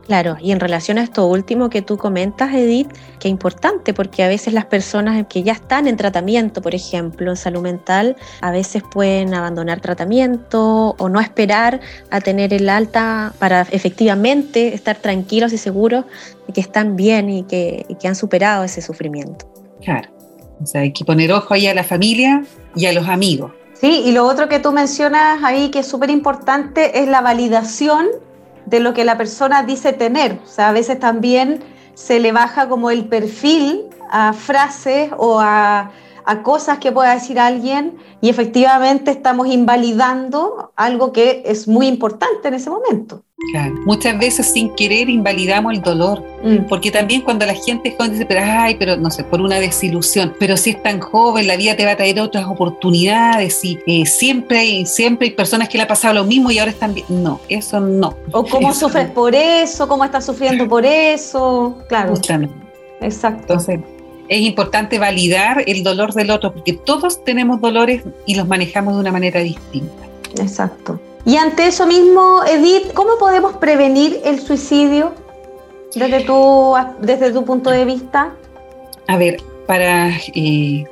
Claro, 0.05 0.37
y 0.39 0.51
en 0.51 0.59
relación 0.59 0.99
a 0.99 1.03
esto 1.03 1.25
último 1.25 1.71
que 1.71 1.81
tú 1.81 1.97
comentas, 1.97 2.53
Edith, 2.53 2.91
que 3.19 3.27
es 3.27 3.31
importante 3.31 3.91
porque 3.91 4.23
a 4.23 4.27
veces 4.27 4.53
las 4.53 4.65
personas 4.65 5.25
que 5.27 5.41
ya 5.41 5.53
están 5.53 5.87
en 5.87 5.97
tratamiento, 5.97 6.61
por 6.61 6.75
ejemplo, 6.75 7.31
en 7.31 7.37
salud 7.37 7.61
mental, 7.61 8.15
a 8.41 8.51
veces 8.51 8.83
pueden 8.83 9.33
abandonar 9.33 9.81
tratamiento 9.81 10.95
o 10.99 11.09
no 11.09 11.19
esperar 11.19 11.79
a 12.11 12.21
tener 12.21 12.53
el 12.53 12.69
alta 12.69 13.33
para 13.39 13.61
efectivamente 13.71 14.75
estar 14.75 14.97
tranquilos 14.97 15.53
y 15.53 15.57
seguros 15.57 16.05
de 16.45 16.53
que 16.53 16.61
están 16.61 16.95
bien 16.95 17.31
y 17.31 17.43
que, 17.43 17.87
y 17.89 17.95
que 17.95 18.07
han 18.07 18.15
superado 18.15 18.63
ese 18.63 18.83
sufrimiento. 18.83 19.51
Claro, 19.81 20.09
o 20.61 20.65
sea, 20.67 20.81
hay 20.81 20.93
que 20.93 21.03
poner 21.03 21.31
ojo 21.31 21.55
ahí 21.55 21.65
a 21.65 21.73
la 21.73 21.83
familia 21.83 22.43
y 22.75 22.85
a 22.85 22.93
los 22.93 23.07
amigos. 23.07 23.53
Sí, 23.85 24.01
y 24.03 24.13
lo 24.13 24.25
otro 24.25 24.49
que 24.49 24.57
tú 24.57 24.71
mencionas 24.71 25.43
ahí 25.43 25.69
que 25.69 25.77
es 25.81 25.87
súper 25.87 26.09
importante 26.09 27.03
es 27.03 27.07
la 27.07 27.21
validación 27.21 28.07
de 28.65 28.79
lo 28.79 28.95
que 28.95 29.05
la 29.05 29.15
persona 29.15 29.61
dice 29.61 29.93
tener. 29.93 30.39
O 30.43 30.47
sea, 30.47 30.69
a 30.69 30.71
veces 30.71 30.99
también 30.99 31.63
se 31.93 32.19
le 32.19 32.31
baja 32.31 32.67
como 32.67 32.89
el 32.89 33.05
perfil 33.05 33.83
a 34.09 34.33
frases 34.33 35.11
o 35.15 35.39
a, 35.39 35.91
cosas 36.43 36.79
que 36.79 36.91
pueda 36.91 37.13
decir 37.13 37.39
alguien 37.39 37.97
y 38.21 38.29
efectivamente 38.29 39.11
estamos 39.11 39.47
invalidando 39.47 40.71
algo 40.75 41.11
que 41.11 41.43
es 41.45 41.67
muy 41.67 41.87
importante 41.87 42.47
en 42.47 42.55
ese 42.55 42.69
momento. 42.69 43.21
Muchas 43.85 44.17
veces 44.17 44.47
sin 44.47 44.73
querer 44.75 45.09
invalidamos 45.09 45.73
el 45.73 45.81
dolor, 45.81 46.23
mm. 46.43 46.67
porque 46.67 46.89
también 46.89 47.21
cuando 47.21 47.45
la 47.45 47.53
gente 47.53 47.89
es 47.89 47.95
joven 47.95 48.11
dice, 48.11 48.25
pero 48.25 48.41
ay, 48.43 48.75
pero 48.75 48.97
no 48.97 49.11
sé, 49.11 49.23
por 49.23 49.39
una 49.39 49.59
desilusión, 49.59 50.33
pero 50.39 50.57
si 50.57 50.71
es 50.71 50.81
tan 50.81 50.99
joven, 50.99 51.45
la 51.45 51.55
vida 51.55 51.75
te 51.75 51.85
va 51.85 51.91
a 51.91 51.95
traer 51.95 52.19
otras 52.19 52.45
oportunidades 52.47 53.63
y 53.63 53.79
eh, 53.85 54.05
siempre, 54.05 54.59
hay, 54.59 54.85
siempre 54.85 55.27
hay 55.27 55.33
personas 55.33 55.69
que 55.69 55.77
le 55.77 55.83
ha 55.83 55.87
pasado 55.87 56.15
lo 56.15 56.23
mismo 56.23 56.49
y 56.49 56.59
ahora 56.59 56.71
están 56.71 56.93
bien. 56.93 57.05
No, 57.09 57.39
eso 57.47 57.79
no. 57.79 58.15
O 58.31 58.43
cómo 58.45 58.73
sufres 58.73 59.09
por 59.11 59.35
eso, 59.35 59.87
cómo 59.87 60.03
estás 60.03 60.25
sufriendo 60.25 60.67
por 60.67 60.85
eso, 60.85 61.77
claro. 61.87 62.13
Exacto. 63.01 63.41
Entonces, 63.41 63.79
es 64.27 64.41
importante 64.41 64.99
validar 64.99 65.63
el 65.67 65.83
dolor 65.83 66.13
del 66.13 66.31
otro, 66.31 66.53
porque 66.53 66.73
todos 66.73 67.23
tenemos 67.23 67.61
dolores 67.61 68.03
y 68.25 68.35
los 68.35 68.47
manejamos 68.47 68.95
de 68.95 68.99
una 69.01 69.11
manera 69.11 69.39
distinta. 69.41 70.03
Exacto. 70.39 70.99
Y 71.25 71.37
ante 71.37 71.67
eso 71.67 71.87
mismo, 71.87 72.41
Edith, 72.47 72.93
¿cómo 72.93 73.17
podemos 73.17 73.57
prevenir 73.57 74.19
el 74.25 74.39
suicidio 74.39 75.13
desde 75.95 76.21
tu, 76.21 76.75
desde 76.99 77.31
tu 77.31 77.43
punto 77.45 77.71
de 77.71 77.85
vista? 77.85 78.33
A 79.07 79.17
ver, 79.17 79.41
para... 79.65 80.11
Eh, 80.33 80.85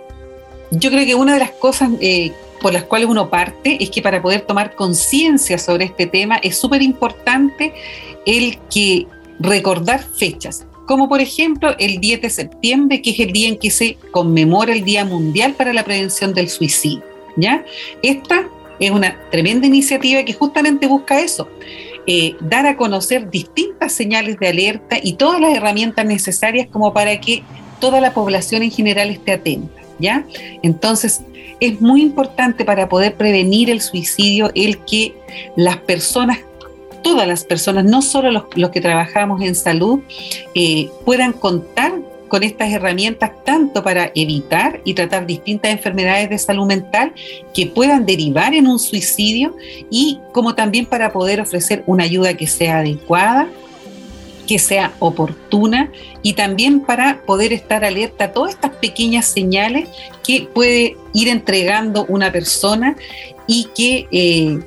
yo 0.71 0.89
creo 0.89 1.05
que 1.05 1.13
una 1.13 1.33
de 1.33 1.39
las 1.39 1.51
cosas 1.51 1.91
eh, 2.01 2.31
por 2.61 2.73
las 2.73 2.83
cuales 2.85 3.07
uno 3.07 3.29
parte 3.29 3.77
es 3.83 3.91
que 3.91 4.01
para 4.01 4.21
poder 4.21 4.41
tomar 4.41 4.73
conciencia 4.73 5.59
sobre 5.59 5.85
este 5.85 6.07
tema 6.07 6.37
es 6.37 6.57
súper 6.57 6.81
importante 6.81 7.73
el 8.25 8.57
que 8.73 9.05
recordar 9.39 10.01
fechas, 10.01 10.65
como 10.85 11.07
por 11.07 11.21
ejemplo 11.21 11.75
el 11.79 11.99
10 11.99 12.21
de 12.21 12.29
septiembre, 12.29 13.01
que 13.01 13.11
es 13.11 13.19
el 13.19 13.31
día 13.31 13.49
en 13.49 13.57
que 13.57 13.71
se 13.71 13.97
conmemora 14.11 14.73
el 14.73 14.83
Día 14.83 15.05
Mundial 15.05 15.53
para 15.53 15.73
la 15.73 15.83
Prevención 15.83 16.33
del 16.33 16.49
Suicidio. 16.49 17.03
¿ya? 17.35 17.65
Esta 18.01 18.47
es 18.79 18.91
una 18.91 19.17
tremenda 19.31 19.67
iniciativa 19.67 20.23
que 20.23 20.33
justamente 20.33 20.87
busca 20.87 21.19
eso, 21.19 21.47
eh, 22.05 22.35
dar 22.41 22.65
a 22.65 22.75
conocer 22.75 23.29
distintas 23.29 23.93
señales 23.93 24.37
de 24.39 24.47
alerta 24.47 24.97
y 25.01 25.13
todas 25.13 25.39
las 25.39 25.55
herramientas 25.55 26.05
necesarias 26.05 26.67
como 26.69 26.93
para 26.93 27.19
que 27.19 27.43
toda 27.79 28.01
la 28.01 28.13
población 28.13 28.63
en 28.63 28.71
general 28.71 29.09
esté 29.09 29.33
atenta. 29.33 29.81
¿ya? 29.99 30.25
Entonces, 30.61 31.21
es 31.59 31.79
muy 31.79 32.01
importante 32.01 32.65
para 32.65 32.89
poder 32.89 33.15
prevenir 33.15 33.69
el 33.69 33.79
suicidio 33.79 34.51
el 34.53 34.79
que 34.79 35.13
las 35.55 35.77
personas 35.77 36.39
todas 37.03 37.27
las 37.27 37.43
personas, 37.43 37.85
no 37.85 38.01
solo 38.01 38.47
los, 38.55 38.69
que 38.71 38.81
trabajamos 38.81 39.41
en 39.41 39.53
salud, 39.53 39.99
eh, 40.55 40.89
puedan 41.05 41.33
contar 41.33 41.93
con 42.33 42.41
estas 42.41 42.71
herramientas 42.71 43.31
tanto 43.45 43.83
para 43.83 44.11
evitar 44.15 44.81
y 44.85 44.95
tratar 44.95 45.27
distintas 45.27 45.71
enfermedades 45.71 46.31
de 46.31 46.39
salud 46.39 46.65
mental 46.65 47.13
que 47.53 47.67
puedan 47.67 48.07
derivar 48.07 48.55
en 48.55 48.65
un 48.65 48.79
suicidio 48.79 49.55
y 49.91 50.19
como 50.31 50.55
también 50.55 50.87
para 50.87 51.13
poder 51.13 51.41
ofrecer 51.41 51.83
una 51.85 52.05
ayuda 52.05 52.35
que 52.35 52.47
sea 52.47 52.79
adecuada, 52.79 53.47
que 54.47 54.57
sea 54.57 54.93
oportuna 54.97 55.91
y 56.23 56.33
también 56.33 56.79
para 56.79 57.21
poder 57.25 57.53
estar 57.53 57.85
alerta 57.85 58.25
a 58.25 58.31
todas 58.31 58.55
estas 58.55 58.71
pequeñas 58.77 59.27
señales 59.27 59.87
que 60.23 60.47
puede 60.51 60.97
ir 61.13 61.27
entregando 61.27 62.05
una 62.09 62.31
persona 62.31 62.95
y 63.45 63.67
que, 63.75 64.07
eh, 64.11 64.59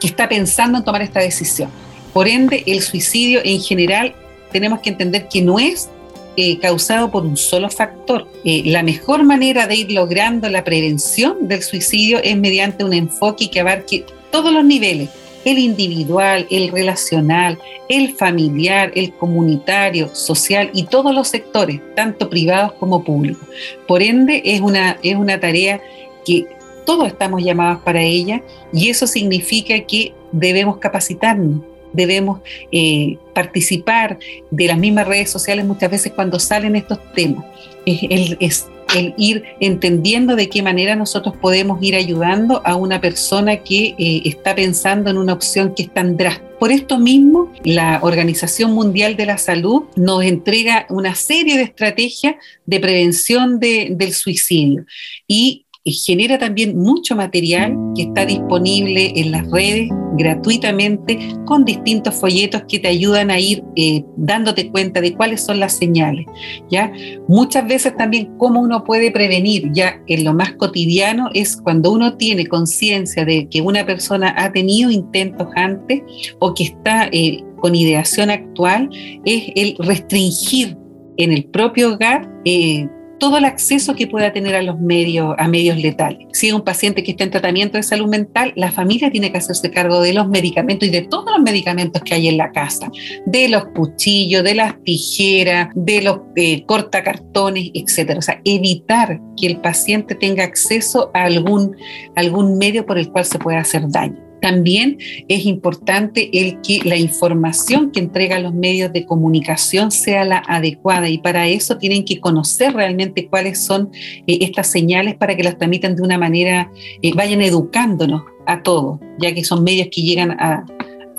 que 0.00 0.06
está 0.06 0.28
pensando 0.28 0.78
en 0.78 0.84
tomar 0.84 1.02
esta 1.02 1.20
decisión. 1.20 1.70
Por 2.12 2.26
ende, 2.26 2.64
el 2.66 2.82
suicidio 2.82 3.40
en 3.44 3.60
general 3.60 4.14
tenemos 4.50 4.80
que 4.80 4.90
entender 4.90 5.28
que 5.28 5.42
no 5.42 5.58
es 5.58 5.88
eh, 6.36 6.58
causado 6.58 7.10
por 7.10 7.24
un 7.24 7.36
solo 7.36 7.68
factor. 7.70 8.26
Eh, 8.44 8.62
la 8.64 8.82
mejor 8.82 9.24
manera 9.24 9.66
de 9.66 9.76
ir 9.76 9.92
logrando 9.92 10.48
la 10.48 10.64
prevención 10.64 11.48
del 11.48 11.62
suicidio 11.62 12.18
es 12.22 12.36
mediante 12.36 12.84
un 12.84 12.92
enfoque 12.92 13.50
que 13.50 13.60
abarque 13.60 14.06
todos 14.30 14.52
los 14.52 14.64
niveles, 14.64 15.10
el 15.44 15.58
individual, 15.58 16.46
el 16.50 16.68
relacional, 16.68 17.58
el 17.88 18.14
familiar, 18.14 18.92
el 18.94 19.12
comunitario, 19.12 20.14
social 20.14 20.70
y 20.72 20.84
todos 20.84 21.14
los 21.14 21.28
sectores, 21.28 21.80
tanto 21.94 22.30
privados 22.30 22.72
como 22.74 23.02
públicos. 23.02 23.46
Por 23.86 24.02
ende, 24.02 24.42
es 24.44 24.60
una, 24.60 24.98
es 25.02 25.16
una 25.16 25.40
tarea 25.40 25.80
que 26.24 26.46
todos 26.84 27.06
estamos 27.06 27.42
llamados 27.42 27.82
para 27.82 28.02
ella 28.02 28.42
y 28.72 28.88
eso 28.88 29.06
significa 29.06 29.78
que 29.80 30.14
debemos 30.32 30.78
capacitarnos, 30.78 31.62
debemos 31.92 32.40
eh, 32.72 33.18
participar 33.34 34.18
de 34.50 34.66
las 34.66 34.78
mismas 34.78 35.06
redes 35.06 35.30
sociales 35.30 35.64
muchas 35.64 35.90
veces 35.90 36.12
cuando 36.12 36.38
salen 36.38 36.76
estos 36.76 36.98
temas. 37.14 37.44
Es 37.86 38.66
el, 38.94 39.14
ir 39.16 39.44
entendiendo 39.60 40.36
de 40.36 40.48
qué 40.48 40.62
manera 40.62 40.96
nosotros 40.96 41.36
podemos 41.40 41.82
ir 41.82 41.94
ayudando 41.94 42.62
a 42.64 42.74
una 42.76 43.00
persona 43.00 43.58
que 43.58 43.94
eh, 43.98 44.22
está 44.24 44.54
pensando 44.54 45.10
en 45.10 45.18
una 45.18 45.32
opción 45.32 45.74
que 45.74 45.84
es 45.84 45.94
tan 45.94 46.16
drástica. 46.16 46.48
Por 46.58 46.72
esto 46.72 46.98
mismo, 46.98 47.50
la 47.64 48.00
Organización 48.02 48.72
Mundial 48.72 49.16
de 49.16 49.26
la 49.26 49.38
Salud 49.38 49.84
nos 49.96 50.22
entrega 50.24 50.86
una 50.90 51.14
serie 51.14 51.56
de 51.56 51.62
estrategias 51.62 52.34
de 52.66 52.80
prevención 52.80 53.58
del 53.60 54.12
suicidio 54.12 54.84
y 55.26 55.64
genera 55.84 56.38
también 56.38 56.76
mucho 56.76 57.16
material 57.16 57.76
que 57.96 58.02
está 58.02 58.26
disponible 58.26 59.12
en 59.16 59.32
las 59.32 59.50
redes 59.50 59.88
gratuitamente 60.18 61.18
con 61.46 61.64
distintos 61.64 62.14
folletos 62.14 62.62
que 62.68 62.78
te 62.78 62.88
ayudan 62.88 63.30
a 63.30 63.38
ir 63.38 63.62
eh, 63.76 64.04
dándote 64.16 64.70
cuenta 64.70 65.00
de 65.00 65.14
cuáles 65.14 65.40
son 65.42 65.60
las 65.60 65.76
señales. 65.76 66.26
¿ya? 66.70 66.92
Muchas 67.28 67.66
veces 67.66 67.96
también 67.96 68.36
cómo 68.36 68.60
uno 68.60 68.84
puede 68.84 69.10
prevenir, 69.10 69.70
ya 69.72 70.00
en 70.06 70.24
lo 70.24 70.34
más 70.34 70.52
cotidiano, 70.54 71.30
es 71.32 71.56
cuando 71.56 71.92
uno 71.92 72.16
tiene 72.16 72.46
conciencia 72.46 73.24
de 73.24 73.48
que 73.48 73.62
una 73.62 73.86
persona 73.86 74.34
ha 74.36 74.52
tenido 74.52 74.90
intentos 74.90 75.48
antes 75.54 76.02
o 76.38 76.54
que 76.54 76.64
está 76.64 77.08
eh, 77.12 77.42
con 77.60 77.74
ideación 77.74 78.30
actual, 78.30 78.90
es 79.24 79.44
el 79.54 79.76
restringir 79.78 80.76
en 81.16 81.32
el 81.32 81.44
propio 81.44 81.94
hogar. 81.94 82.30
Eh, 82.44 82.88
todo 83.20 83.36
el 83.38 83.44
acceso 83.44 83.94
que 83.94 84.08
pueda 84.08 84.32
tener 84.32 84.56
a 84.56 84.62
los 84.62 84.80
medios, 84.80 85.36
a 85.38 85.46
medios 85.46 85.76
letales. 85.76 86.26
Si 86.32 86.48
es 86.48 86.54
un 86.54 86.62
paciente 86.62 87.04
que 87.04 87.12
está 87.12 87.22
en 87.22 87.30
tratamiento 87.30 87.76
de 87.76 87.84
salud 87.84 88.08
mental, 88.08 88.52
la 88.56 88.72
familia 88.72 89.10
tiene 89.10 89.30
que 89.30 89.38
hacerse 89.38 89.70
cargo 89.70 90.00
de 90.00 90.12
los 90.12 90.26
medicamentos 90.28 90.88
y 90.88 90.90
de 90.90 91.02
todos 91.02 91.30
los 91.30 91.40
medicamentos 91.40 92.02
que 92.02 92.14
hay 92.14 92.26
en 92.26 92.38
la 92.38 92.50
casa, 92.50 92.90
de 93.26 93.48
los 93.48 93.66
cuchillos, 93.66 94.42
de 94.42 94.54
las 94.54 94.82
tijeras, 94.82 95.68
de 95.76 96.02
los 96.02 96.20
eh, 96.34 96.64
cortacartones, 96.64 97.70
etcétera. 97.74 98.18
O 98.18 98.22
sea, 98.22 98.40
evitar 98.44 99.20
que 99.36 99.46
el 99.46 99.58
paciente 99.58 100.14
tenga 100.14 100.42
acceso 100.42 101.10
a 101.14 101.24
algún, 101.24 101.76
algún 102.16 102.58
medio 102.58 102.86
por 102.86 102.98
el 102.98 103.10
cual 103.12 103.26
se 103.26 103.38
pueda 103.38 103.58
hacer 103.58 103.88
daño. 103.88 104.29
También 104.40 104.98
es 105.28 105.44
importante 105.46 106.30
el 106.32 106.60
que 106.60 106.80
la 106.84 106.96
información 106.96 107.90
que 107.90 108.00
entregan 108.00 108.42
los 108.42 108.54
medios 108.54 108.92
de 108.92 109.04
comunicación 109.04 109.90
sea 109.90 110.24
la 110.24 110.42
adecuada 110.48 111.08
y 111.08 111.18
para 111.18 111.48
eso 111.48 111.78
tienen 111.78 112.04
que 112.04 112.20
conocer 112.20 112.74
realmente 112.74 113.28
cuáles 113.28 113.62
son 113.64 113.90
eh, 114.26 114.38
estas 114.40 114.68
señales 114.68 115.16
para 115.16 115.36
que 115.36 115.42
las 115.42 115.58
transmitan 115.58 115.96
de 115.96 116.02
una 116.02 116.18
manera, 116.18 116.70
eh, 117.02 117.12
vayan 117.14 117.42
educándonos 117.42 118.22
a 118.46 118.62
todos, 118.62 118.98
ya 119.18 119.32
que 119.34 119.44
son 119.44 119.62
medios 119.62 119.88
que 119.90 120.02
llegan 120.02 120.32
a, 120.32 120.64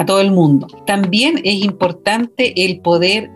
todo 0.07 0.21
el 0.21 0.31
mundo. 0.31 0.65
También 0.87 1.39
es 1.43 1.63
importante 1.63 2.65
el 2.65 2.79
poder 2.79 3.29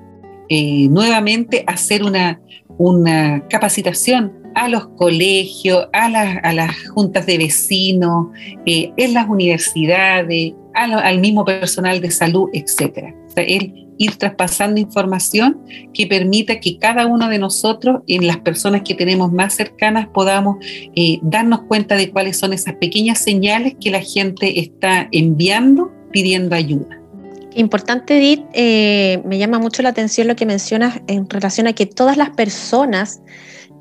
eh, 0.49 0.87
nuevamente 0.89 1.63
hacer 1.67 2.01
una, 2.01 2.41
una 2.79 3.47
capacitación 3.49 4.33
a 4.55 4.69
los 4.69 4.87
colegios, 4.97 5.87
a, 5.93 6.09
las 6.09 6.87
juntas 6.89 7.25
de 7.25 7.37
vecinos, 7.37 8.27
eh, 8.65 8.91
en 8.97 9.13
las 9.13 9.29
universidades, 9.29 10.53
al 10.73 11.19
mismo 11.19 11.45
personal 11.45 12.01
de 12.01 12.11
salud, 12.11 12.49
etc. 12.53 13.13
O 13.27 13.31
sea, 13.31 13.43
el 13.43 13.85
ir 13.97 14.15
traspasando 14.17 14.79
información 14.79 15.61
que 15.93 16.07
permita 16.07 16.59
que 16.59 16.77
cada 16.77 17.05
uno 17.05 17.29
de 17.29 17.39
nosotros, 17.39 18.01
en 18.07 18.27
las 18.27 18.37
personas 18.37 18.81
que 18.81 18.93
tenemos 18.93 19.31
más 19.31 19.53
cercanas, 19.53 20.07
podamos 20.13 20.57
eh, 20.95 21.19
darnos 21.21 21.61
cuenta 21.63 21.95
de 21.95 22.09
cuáles 22.11 22.37
son 22.37 22.53
esas 22.53 22.75
pequeñas 22.75 23.19
señales 23.19 23.75
que 23.79 23.91
la 23.91 24.01
gente 24.01 24.59
está 24.59 25.07
enviando 25.11 25.91
pidiendo 26.11 26.55
ayuda. 26.55 27.01
Importante, 27.55 28.17
Edith, 28.17 28.43
eh, 28.53 29.21
me 29.23 29.37
llama 29.37 29.59
mucho 29.59 29.81
la 29.81 29.89
atención 29.89 30.27
lo 30.27 30.35
que 30.35 30.45
mencionas 30.45 30.99
en 31.07 31.29
relación 31.29 31.67
a 31.67 31.73
que 31.73 31.85
todas 31.85 32.17
las 32.17 32.31
personas 32.31 33.21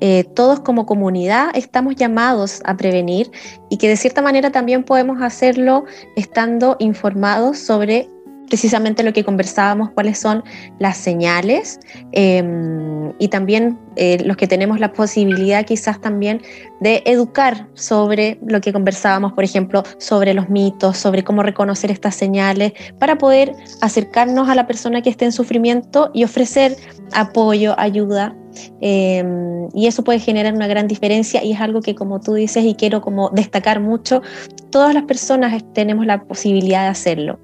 eh, 0.01 0.25
todos 0.35 0.59
como 0.59 0.85
comunidad 0.85 1.49
estamos 1.55 1.95
llamados 1.95 2.61
a 2.65 2.75
prevenir 2.75 3.31
y 3.69 3.77
que 3.77 3.87
de 3.87 3.97
cierta 3.97 4.21
manera 4.21 4.51
también 4.51 4.83
podemos 4.83 5.21
hacerlo 5.21 5.85
estando 6.15 6.75
informados 6.79 7.57
sobre 7.57 8.09
precisamente 8.47 9.03
lo 9.03 9.13
que 9.13 9.23
conversábamos, 9.23 9.91
cuáles 9.91 10.19
son 10.19 10.43
las 10.79 10.97
señales 10.97 11.79
em, 12.11 13.13
y 13.19 13.27
también 13.29 13.77
eh, 13.95 14.23
los 14.25 14.37
que 14.37 14.47
tenemos 14.47 14.79
la 14.79 14.93
posibilidad 14.93 15.65
quizás 15.65 15.99
también 15.99 16.41
de 16.79 17.01
educar 17.05 17.67
sobre 17.73 18.39
lo 18.45 18.61
que 18.61 18.73
conversábamos, 18.73 19.33
por 19.33 19.43
ejemplo, 19.43 19.83
sobre 19.97 20.33
los 20.33 20.49
mitos, 20.49 20.97
sobre 20.97 21.23
cómo 21.23 21.43
reconocer 21.43 21.91
estas 21.91 22.15
señales, 22.15 22.73
para 22.99 23.17
poder 23.17 23.53
acercarnos 23.81 24.49
a 24.49 24.55
la 24.55 24.67
persona 24.67 25.01
que 25.01 25.09
esté 25.09 25.25
en 25.25 25.31
sufrimiento 25.31 26.11
y 26.13 26.23
ofrecer 26.23 26.75
apoyo, 27.13 27.75
ayuda. 27.79 28.35
Em, 28.81 29.67
y 29.73 29.87
eso 29.87 30.03
puede 30.03 30.19
generar 30.19 30.53
una 30.53 30.67
gran 30.67 30.87
diferencia 30.87 31.43
y 31.43 31.53
es 31.53 31.61
algo 31.61 31.81
que 31.81 31.95
como 31.95 32.19
tú 32.19 32.33
dices 32.33 32.63
y 32.65 32.75
quiero 32.75 33.01
como 33.01 33.29
destacar 33.29 33.79
mucho, 33.79 34.21
todas 34.69 34.93
las 34.93 35.03
personas 35.03 35.63
tenemos 35.73 36.05
la 36.05 36.23
posibilidad 36.23 36.83
de 36.83 36.87
hacerlo. 36.87 37.39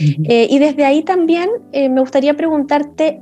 Eh, 0.00 0.46
y 0.50 0.58
desde 0.58 0.84
ahí 0.84 1.02
también 1.02 1.48
eh, 1.72 1.88
me 1.88 2.00
gustaría 2.00 2.34
preguntarte, 2.34 3.20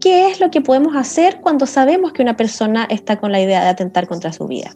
¿qué 0.00 0.28
es 0.28 0.40
lo 0.40 0.50
que 0.50 0.60
podemos 0.60 0.96
hacer 0.96 1.40
cuando 1.40 1.66
sabemos 1.66 2.12
que 2.12 2.22
una 2.22 2.36
persona 2.36 2.86
está 2.90 3.16
con 3.18 3.32
la 3.32 3.40
idea 3.40 3.62
de 3.62 3.68
atentar 3.68 4.06
contra 4.06 4.32
su 4.32 4.46
vida? 4.46 4.70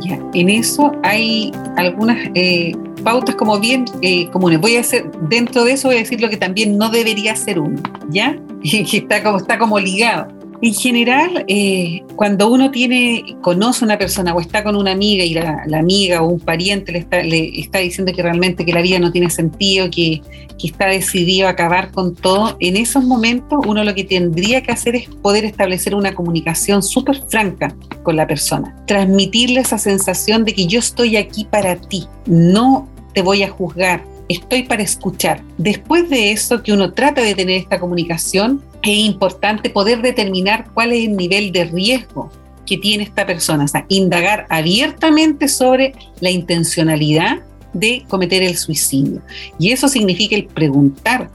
Ya, 0.00 0.18
en 0.34 0.48
eso 0.48 0.92
hay 1.04 1.52
algunas 1.76 2.18
eh, 2.34 2.72
pautas 3.04 3.36
como 3.36 3.58
bien 3.60 3.84
comunes. 4.32 4.60
Voy 4.60 4.76
a 4.76 4.80
hacer, 4.80 5.10
dentro 5.28 5.64
de 5.64 5.72
eso 5.72 5.88
voy 5.88 5.96
a 5.96 6.00
decir 6.00 6.20
lo 6.20 6.28
que 6.28 6.36
también 6.36 6.76
no 6.76 6.90
debería 6.90 7.36
ser 7.36 7.60
uno, 7.60 7.80
¿ya? 8.10 8.36
que 8.62 8.96
está 8.98 9.22
como, 9.22 9.38
está 9.38 9.58
como 9.58 9.78
ligado. 9.78 10.41
En 10.64 10.74
general, 10.74 11.44
eh, 11.48 12.04
cuando 12.14 12.48
uno 12.48 12.70
tiene, 12.70 13.34
conoce 13.40 13.84
a 13.84 13.86
una 13.86 13.98
persona 13.98 14.32
o 14.32 14.40
está 14.40 14.62
con 14.62 14.76
una 14.76 14.92
amiga 14.92 15.24
y 15.24 15.34
la, 15.34 15.64
amiga 15.76 16.22
o 16.22 16.28
un 16.28 16.38
pariente 16.38 16.92
le 16.92 17.00
está, 17.00 17.20
le 17.20 17.58
está, 17.58 17.80
diciendo 17.80 18.12
que 18.14 18.22
realmente 18.22 18.64
que 18.64 18.72
la 18.72 18.80
vida 18.80 19.00
no 19.00 19.10
tiene 19.10 19.28
sentido, 19.28 19.90
que, 19.90 20.22
que, 20.60 20.68
está 20.68 20.86
decidido 20.86 21.48
a 21.48 21.50
acabar 21.50 21.90
con 21.90 22.14
todo, 22.14 22.56
en 22.60 22.76
esos 22.76 23.02
momentos 23.02 23.58
uno 23.66 23.82
lo 23.82 23.92
que 23.92 24.04
tendría 24.04 24.62
que 24.62 24.70
hacer 24.70 24.94
es 24.94 25.08
poder 25.08 25.44
establecer 25.44 25.96
una 25.96 26.14
comunicación 26.14 26.80
súper 26.80 27.20
franca 27.28 27.74
con 28.04 28.14
la 28.14 28.28
persona, 28.28 28.76
transmitirle 28.86 29.58
esa 29.58 29.78
sensación 29.78 30.44
de 30.44 30.54
que 30.54 30.68
yo 30.68 30.78
estoy 30.78 31.16
aquí 31.16 31.44
para 31.44 31.74
ti, 31.74 32.06
no 32.26 32.88
te 33.14 33.22
voy 33.22 33.42
a 33.42 33.50
juzgar, 33.50 34.04
estoy 34.28 34.62
para 34.62 34.84
escuchar. 34.84 35.42
Después 35.58 36.08
de 36.08 36.30
eso, 36.30 36.62
que 36.62 36.72
uno 36.72 36.92
trata 36.92 37.20
de 37.20 37.34
tener 37.34 37.56
esta 37.56 37.80
comunicación, 37.80 38.62
es 38.82 38.98
importante 38.98 39.70
poder 39.70 40.02
determinar 40.02 40.70
cuál 40.74 40.92
es 40.92 41.04
el 41.04 41.16
nivel 41.16 41.52
de 41.52 41.64
riesgo 41.64 42.30
que 42.66 42.78
tiene 42.78 43.04
esta 43.04 43.26
persona, 43.26 43.64
o 43.64 43.68
sea, 43.68 43.86
indagar 43.88 44.46
abiertamente 44.48 45.48
sobre 45.48 45.94
la 46.20 46.30
intencionalidad 46.30 47.40
de 47.72 48.04
cometer 48.08 48.42
el 48.42 48.56
suicidio. 48.56 49.20
Y 49.58 49.72
eso 49.72 49.88
significa 49.88 50.36
el 50.36 50.46
preguntar, 50.46 51.30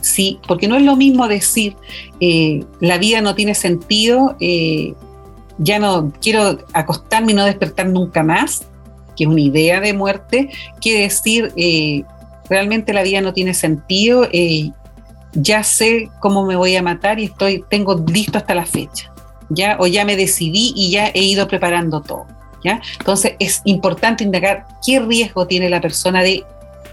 sí, 0.00 0.38
porque 0.46 0.68
no 0.68 0.76
es 0.76 0.82
lo 0.82 0.96
mismo 0.96 1.28
decir, 1.28 1.76
eh, 2.20 2.64
la 2.80 2.98
vida 2.98 3.20
no 3.20 3.34
tiene 3.34 3.54
sentido, 3.54 4.36
eh, 4.40 4.94
ya 5.58 5.78
no 5.78 6.12
quiero 6.20 6.58
acostarme 6.72 7.32
y 7.32 7.34
no 7.34 7.44
despertar 7.44 7.88
nunca 7.88 8.22
más, 8.22 8.66
que 9.16 9.24
es 9.24 9.28
una 9.30 9.40
idea 9.40 9.80
de 9.80 9.92
muerte, 9.92 10.50
que 10.80 11.00
decir, 11.00 11.52
eh, 11.56 12.02
realmente 12.50 12.92
la 12.92 13.02
vida 13.02 13.20
no 13.20 13.32
tiene 13.32 13.54
sentido, 13.54 14.28
ya 15.36 15.62
sé 15.62 16.10
cómo 16.20 16.44
me 16.44 16.56
voy 16.56 16.76
a 16.76 16.82
matar 16.82 17.20
y 17.20 17.24
estoy, 17.24 17.64
tengo 17.68 18.02
listo 18.06 18.38
hasta 18.38 18.54
la 18.54 18.64
fecha, 18.64 19.12
¿ya? 19.48 19.76
O 19.78 19.86
ya 19.86 20.04
me 20.04 20.16
decidí 20.16 20.72
y 20.74 20.90
ya 20.90 21.08
he 21.08 21.22
ido 21.22 21.46
preparando 21.46 22.00
todo, 22.00 22.26
¿ya? 22.64 22.80
Entonces 22.98 23.34
es 23.38 23.60
importante 23.64 24.24
indagar 24.24 24.66
qué 24.84 25.00
riesgo 25.00 25.46
tiene 25.46 25.68
la 25.68 25.80
persona 25.80 26.22
de, 26.22 26.44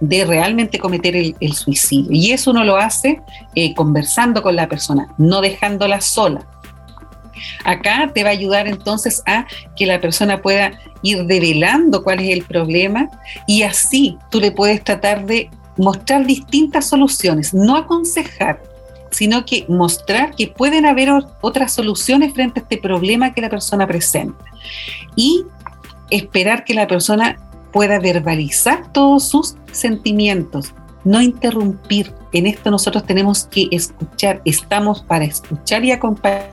de 0.01 0.25
realmente 0.25 0.77
cometer 0.77 1.15
el, 1.15 1.53
suicidio. 1.53 2.11
Y 2.11 2.31
eso 2.31 2.51
uno 2.51 2.63
lo 2.63 2.75
hace 2.75 3.21
eh, 3.55 3.73
conversando 3.73 4.43
con 4.43 4.55
la 4.55 4.67
persona, 4.67 5.07
no 5.17 5.41
dejándola 5.41 6.01
sola. 6.01 6.45
Acá 7.63 8.11
te 8.13 8.23
va 8.23 8.29
a 8.29 8.33
ayudar 8.33 8.67
entonces 8.67 9.23
a 9.25 9.47
que 9.75 9.85
la 9.85 9.99
persona 9.99 10.41
pueda 10.41 10.73
ir 11.01 11.25
develando 11.25 12.03
cuál 12.03 12.19
es 12.19 12.29
el 12.29 12.43
problema 12.43 13.09
y 13.47 13.63
así 13.63 14.17
tú 14.29 14.39
le 14.39 14.51
puedes 14.51 14.83
tratar 14.83 15.25
de 15.25 15.49
mostrar 15.77 16.25
distintas 16.25 16.87
soluciones, 16.87 17.53
no 17.53 17.75
aconsejar, 17.75 18.61
sino 19.11 19.45
que 19.45 19.65
mostrar 19.67 20.35
que 20.35 20.47
pueden 20.47 20.85
haber 20.85 21.09
otras 21.41 21.73
soluciones 21.73 22.33
frente 22.33 22.59
a 22.59 22.63
este 22.63 22.77
problema 22.77 23.33
que 23.33 23.41
la 23.41 23.49
persona 23.49 23.87
presenta. 23.87 24.43
Y 25.15 25.45
esperar 26.09 26.63
que 26.63 26.73
la 26.73 26.87
persona 26.87 27.37
pueda 27.71 27.99
verbalizar 27.99 28.91
todos 28.91 29.29
sus 29.29 29.55
sentimientos, 29.71 30.73
no 31.03 31.21
interrumpir. 31.21 32.13
En 32.31 32.47
esto 32.47 32.71
nosotros 32.71 33.05
tenemos 33.05 33.45
que 33.45 33.67
escuchar, 33.71 34.41
estamos 34.45 35.01
para 35.01 35.25
escuchar 35.25 35.83
y 35.83 35.91
acompañar 35.91 36.49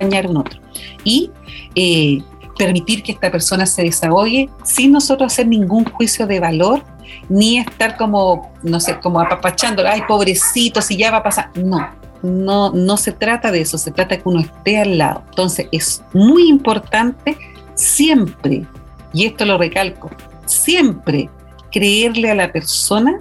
a 0.00 0.28
un 0.28 0.36
otro. 0.36 0.60
Y 1.04 1.30
eh, 1.74 2.22
permitir 2.58 3.02
que 3.02 3.12
esta 3.12 3.30
persona 3.30 3.64
se 3.66 3.82
desahogue 3.82 4.50
sin 4.64 4.92
nosotros 4.92 5.32
hacer 5.32 5.46
ningún 5.46 5.84
juicio 5.84 6.26
de 6.26 6.40
valor 6.40 6.82
ni 7.28 7.58
estar 7.58 7.96
como, 7.96 8.52
no 8.62 8.80
sé, 8.80 8.98
como 9.00 9.20
apapachando, 9.20 9.86
ay, 9.86 10.02
pobrecito, 10.06 10.82
si 10.82 10.96
ya 10.96 11.10
va 11.10 11.18
a 11.18 11.22
pasar. 11.22 11.50
No, 11.54 11.88
no, 12.22 12.70
no 12.70 12.96
se 12.96 13.12
trata 13.12 13.50
de 13.50 13.60
eso, 13.60 13.78
se 13.78 13.90
trata 13.90 14.16
de 14.16 14.22
que 14.22 14.28
uno 14.28 14.40
esté 14.40 14.78
al 14.78 14.98
lado. 14.98 15.22
Entonces 15.30 15.68
es 15.72 16.02
muy 16.12 16.48
importante 16.48 17.36
siempre, 17.74 18.66
y 19.12 19.26
esto 19.26 19.44
lo 19.44 19.58
recalco, 19.58 20.10
siempre 20.46 21.30
creerle 21.70 22.30
a 22.30 22.34
la 22.34 22.52
persona 22.52 23.20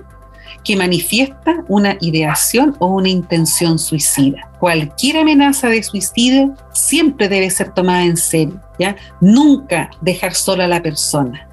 que 0.63 0.75
manifiesta 0.75 1.63
una 1.67 1.97
ideación 2.01 2.75
o 2.79 2.87
una 2.87 3.09
intención 3.09 3.79
suicida. 3.79 4.49
Cualquier 4.59 5.17
amenaza 5.17 5.69
de 5.69 5.81
suicidio 5.81 6.53
siempre 6.73 7.29
debe 7.29 7.49
ser 7.49 7.73
tomada 7.73 8.03
en 8.03 8.17
serio, 8.17 8.59
¿ya? 8.77 8.95
Nunca 9.21 9.89
dejar 10.01 10.33
sola 10.33 10.65
a 10.65 10.67
la 10.67 10.81
persona 10.83 11.48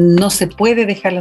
no 0.00 0.30
se 0.30 0.46
puede 0.46 0.86
dejarla 0.86 1.20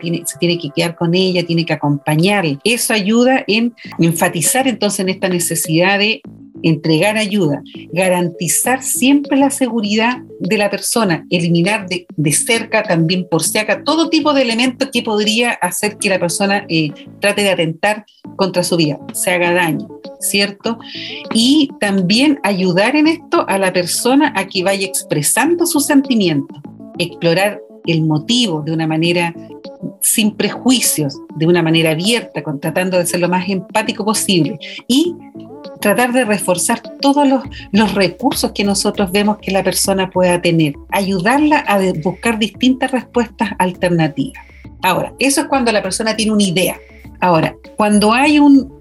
tiene, 0.00 0.22
se 0.26 0.38
tiene 0.38 0.58
que 0.58 0.70
quedar 0.70 0.96
con 0.96 1.14
ella, 1.14 1.46
tiene 1.46 1.64
que 1.64 1.72
acompañarla. 1.72 2.58
Eso 2.64 2.92
ayuda 2.92 3.44
en 3.46 3.74
enfatizar 3.98 4.68
entonces 4.68 5.00
en 5.00 5.08
esta 5.08 5.28
necesidad 5.28 5.98
de 5.98 6.20
entregar 6.62 7.16
ayuda, 7.16 7.62
garantizar 7.92 8.82
siempre 8.82 9.38
la 9.38 9.50
seguridad 9.50 10.18
de 10.40 10.58
la 10.58 10.70
persona, 10.70 11.24
eliminar 11.30 11.86
de, 11.88 12.06
cerca 12.32 12.82
también 12.82 13.28
por 13.30 13.42
si 13.42 13.58
acá 13.58 13.84
todo 13.84 14.10
tipo 14.10 14.32
de 14.34 14.42
elementos 14.42 14.88
que 14.92 15.02
podría 15.02 15.52
hacer 15.52 15.98
que 15.98 16.08
la 16.08 16.18
persona 16.18 16.66
eh, 16.68 16.90
trate 17.20 17.42
de 17.42 17.50
atentar 17.50 18.04
contra 18.36 18.64
su 18.64 18.76
vida, 18.76 18.98
se 19.12 19.30
haga 19.30 19.52
daño, 19.52 19.88
¿cierto? 20.20 20.78
Y 21.32 21.70
también 21.80 22.40
ayudar 22.42 22.96
en 22.96 23.06
esto 23.06 23.44
a 23.48 23.58
la 23.58 23.72
persona 23.72 24.32
a 24.36 24.46
que 24.46 24.62
vaya 24.62 24.86
expresando 24.86 25.64
sus 25.64 25.86
sentimientos, 25.86 26.58
explorar 26.98 27.60
el 27.88 28.02
motivo 28.02 28.62
de 28.62 28.72
una 28.72 28.86
manera 28.86 29.34
sin 30.00 30.36
prejuicios, 30.36 31.16
de 31.36 31.46
una 31.46 31.62
manera 31.62 31.90
abierta, 31.90 32.42
tratando 32.60 32.98
de 32.98 33.06
ser 33.06 33.20
lo 33.20 33.28
más 33.28 33.48
empático 33.48 34.04
posible 34.04 34.58
y 34.86 35.14
tratar 35.80 36.12
de 36.12 36.24
reforzar 36.24 36.80
todos 37.00 37.26
los, 37.28 37.42
los, 37.72 37.94
recursos 37.94 38.52
que 38.52 38.64
nosotros 38.64 39.10
vemos 39.12 39.38
que 39.38 39.50
la 39.50 39.62
persona 39.62 40.10
pueda 40.10 40.40
tener, 40.40 40.74
ayudarla 40.90 41.58
a 41.60 41.80
buscar 42.02 42.38
distintas 42.38 42.90
respuestas 42.90 43.50
alternativas. 43.58 44.44
Ahora, 44.82 45.12
eso 45.18 45.42
es 45.42 45.46
cuando 45.48 45.72
la 45.72 45.82
persona 45.82 46.16
tiene 46.16 46.32
una 46.32 46.44
idea. 46.44 46.76
Ahora, 47.20 47.56
cuando 47.76 48.12
hay 48.12 48.38
un 48.38 48.80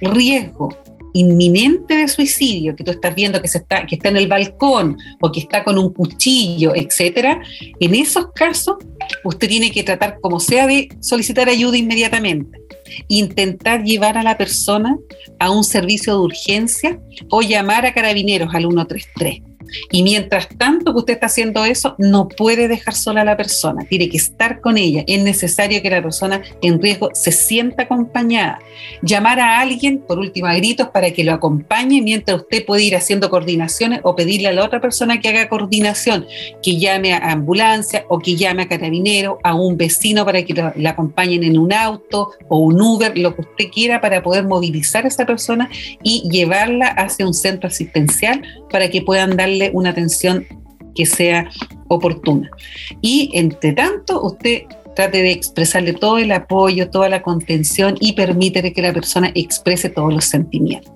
riesgo 0.00 0.70
inminente 1.14 1.94
de 1.94 2.08
suicidio, 2.08 2.76
que 2.76 2.84
tú 2.84 2.90
estás 2.90 3.14
viendo 3.14 3.40
que, 3.40 3.48
se 3.48 3.58
está, 3.58 3.86
que 3.86 3.94
está 3.94 4.10
en 4.10 4.16
el 4.16 4.28
balcón 4.28 4.98
o 5.20 5.32
que 5.32 5.40
está 5.40 5.64
con 5.64 5.78
un 5.78 5.92
cuchillo, 5.92 6.74
etcétera, 6.74 7.40
en 7.80 7.94
esos 7.94 8.32
casos 8.34 8.76
usted 9.24 9.48
tiene 9.48 9.70
que 9.70 9.84
tratar 9.84 10.18
como 10.20 10.40
sea 10.40 10.66
de 10.66 10.88
solicitar 11.00 11.48
ayuda 11.48 11.78
inmediatamente. 11.78 12.60
Intentar 13.08 13.84
llevar 13.84 14.18
a 14.18 14.22
la 14.22 14.36
persona 14.36 14.98
a 15.38 15.50
un 15.50 15.64
servicio 15.64 16.14
de 16.14 16.18
urgencia 16.18 17.00
o 17.30 17.40
llamar 17.42 17.86
a 17.86 17.94
carabineros 17.94 18.54
al 18.54 18.64
133 18.64 19.53
y 19.90 20.02
mientras 20.02 20.48
tanto 20.48 20.92
que 20.92 20.98
usted 20.98 21.14
está 21.14 21.26
haciendo 21.26 21.64
eso, 21.64 21.94
no 21.98 22.28
puede 22.28 22.68
dejar 22.68 22.94
sola 22.94 23.22
a 23.22 23.24
la 23.24 23.36
persona, 23.36 23.84
tiene 23.88 24.08
que 24.08 24.16
estar 24.16 24.60
con 24.60 24.78
ella. 24.78 25.04
Es 25.06 25.22
necesario 25.22 25.82
que 25.82 25.90
la 25.90 26.02
persona 26.02 26.42
en 26.62 26.80
riesgo 26.80 27.10
se 27.14 27.32
sienta 27.32 27.84
acompañada. 27.84 28.58
Llamar 29.02 29.40
a 29.40 29.60
alguien, 29.60 29.98
por 29.98 30.18
último, 30.18 30.46
a 30.46 30.54
gritos 30.54 30.88
para 30.88 31.10
que 31.10 31.24
lo 31.24 31.32
acompañe 31.32 32.02
mientras 32.02 32.40
usted 32.40 32.64
puede 32.64 32.84
ir 32.84 32.96
haciendo 32.96 33.30
coordinaciones 33.30 34.00
o 34.02 34.16
pedirle 34.16 34.48
a 34.48 34.52
la 34.52 34.64
otra 34.64 34.80
persona 34.80 35.20
que 35.20 35.28
haga 35.28 35.48
coordinación, 35.48 36.26
que 36.62 36.78
llame 36.78 37.12
a 37.12 37.32
ambulancia 37.32 38.04
o 38.08 38.18
que 38.18 38.36
llame 38.36 38.62
a 38.62 38.68
carabinero, 38.68 39.38
a 39.42 39.54
un 39.54 39.76
vecino 39.76 40.24
para 40.24 40.42
que 40.44 40.54
la 40.54 40.90
acompañen 40.90 41.44
en 41.44 41.58
un 41.58 41.72
auto 41.72 42.32
o 42.48 42.58
un 42.58 42.80
Uber, 42.80 43.16
lo 43.16 43.34
que 43.34 43.42
usted 43.42 43.64
quiera 43.72 44.00
para 44.00 44.22
poder 44.22 44.44
movilizar 44.44 45.04
a 45.04 45.08
esa 45.08 45.26
persona 45.26 45.70
y 46.02 46.28
llevarla 46.30 46.88
hacia 46.88 47.26
un 47.26 47.34
centro 47.34 47.68
asistencial 47.68 48.42
para 48.70 48.90
que 48.90 49.02
puedan 49.02 49.36
darle 49.36 49.53
una 49.72 49.90
atención 49.90 50.46
que 50.94 51.06
sea 51.06 51.48
oportuna. 51.88 52.50
Y 53.00 53.30
entre 53.34 53.72
tanto, 53.72 54.22
usted 54.22 54.62
trate 54.94 55.22
de 55.22 55.32
expresarle 55.32 55.92
todo 55.92 56.18
el 56.18 56.30
apoyo, 56.32 56.88
toda 56.88 57.08
la 57.08 57.22
contención 57.22 57.96
y 58.00 58.12
permite 58.12 58.72
que 58.72 58.82
la 58.82 58.92
persona 58.92 59.30
exprese 59.34 59.88
todos 59.88 60.12
los 60.14 60.24
sentimientos. 60.24 60.92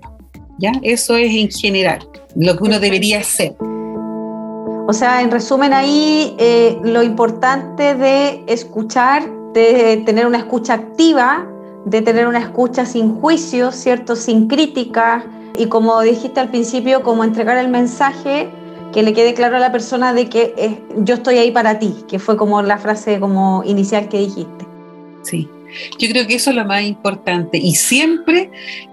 ¿Ya? 0.59 0.73
Eso 0.83 1.17
es 1.17 1.33
en 1.33 1.51
general 1.51 2.09
lo 2.35 2.57
que 2.57 2.65
uno 2.65 2.81
debería 2.81 3.21
hacer. 3.21 3.55
O 3.61 4.93
sea, 4.93 5.23
en 5.23 5.31
resumen 5.31 5.73
ahí, 5.73 6.35
eh, 6.39 6.79
lo 6.83 7.03
importante 7.03 7.95
de 7.95 8.43
escuchar, 8.47 9.23
de 9.53 10.03
tener 10.07 10.27
una 10.27 10.39
escucha 10.39 10.75
activa, 10.75 11.47
de 11.85 12.03
tener 12.03 12.27
una 12.27 12.39
escucha 12.39 12.87
sin 12.87 13.15
juicio, 13.21 13.71
¿cierto? 13.71 14.17
Sin 14.17 14.49
crítica, 14.49 15.25
y 15.57 15.67
como 15.67 16.01
dijiste 16.03 16.41
al 16.41 16.51
principio, 16.51 17.03
como 17.03 17.25
entregar 17.25 17.59
el 17.59 17.69
mensaje 17.69 18.49
que 18.93 19.03
le 19.03 19.13
quede 19.13 19.35
claro 19.35 19.57
a 19.57 19.61
la 19.61 19.73
persona 19.73 20.13
de 20.13 20.29
que 20.29 20.55
eh, 20.57 20.81
yo 20.99 21.15
estoy 21.15 21.39
ahí 21.39 21.51
para 21.51 21.79
ti, 21.79 21.95
que 22.09 22.19
fue 22.19 22.37
como 22.37 22.63
la 22.63 22.79
frase 22.79 23.21
como 23.21 23.63
inicial 23.65 24.09
que 24.09 24.19
dijiste. 24.19 24.67
Sí, 25.23 25.49
yo 25.99 26.09
creo 26.09 26.27
que 26.27 26.37
eso 26.37 26.51
es 26.51 26.57
lo 26.57 26.65
más 26.65 26.83
importante 26.83 27.59
y 27.59 27.75
siempre, 27.75 28.51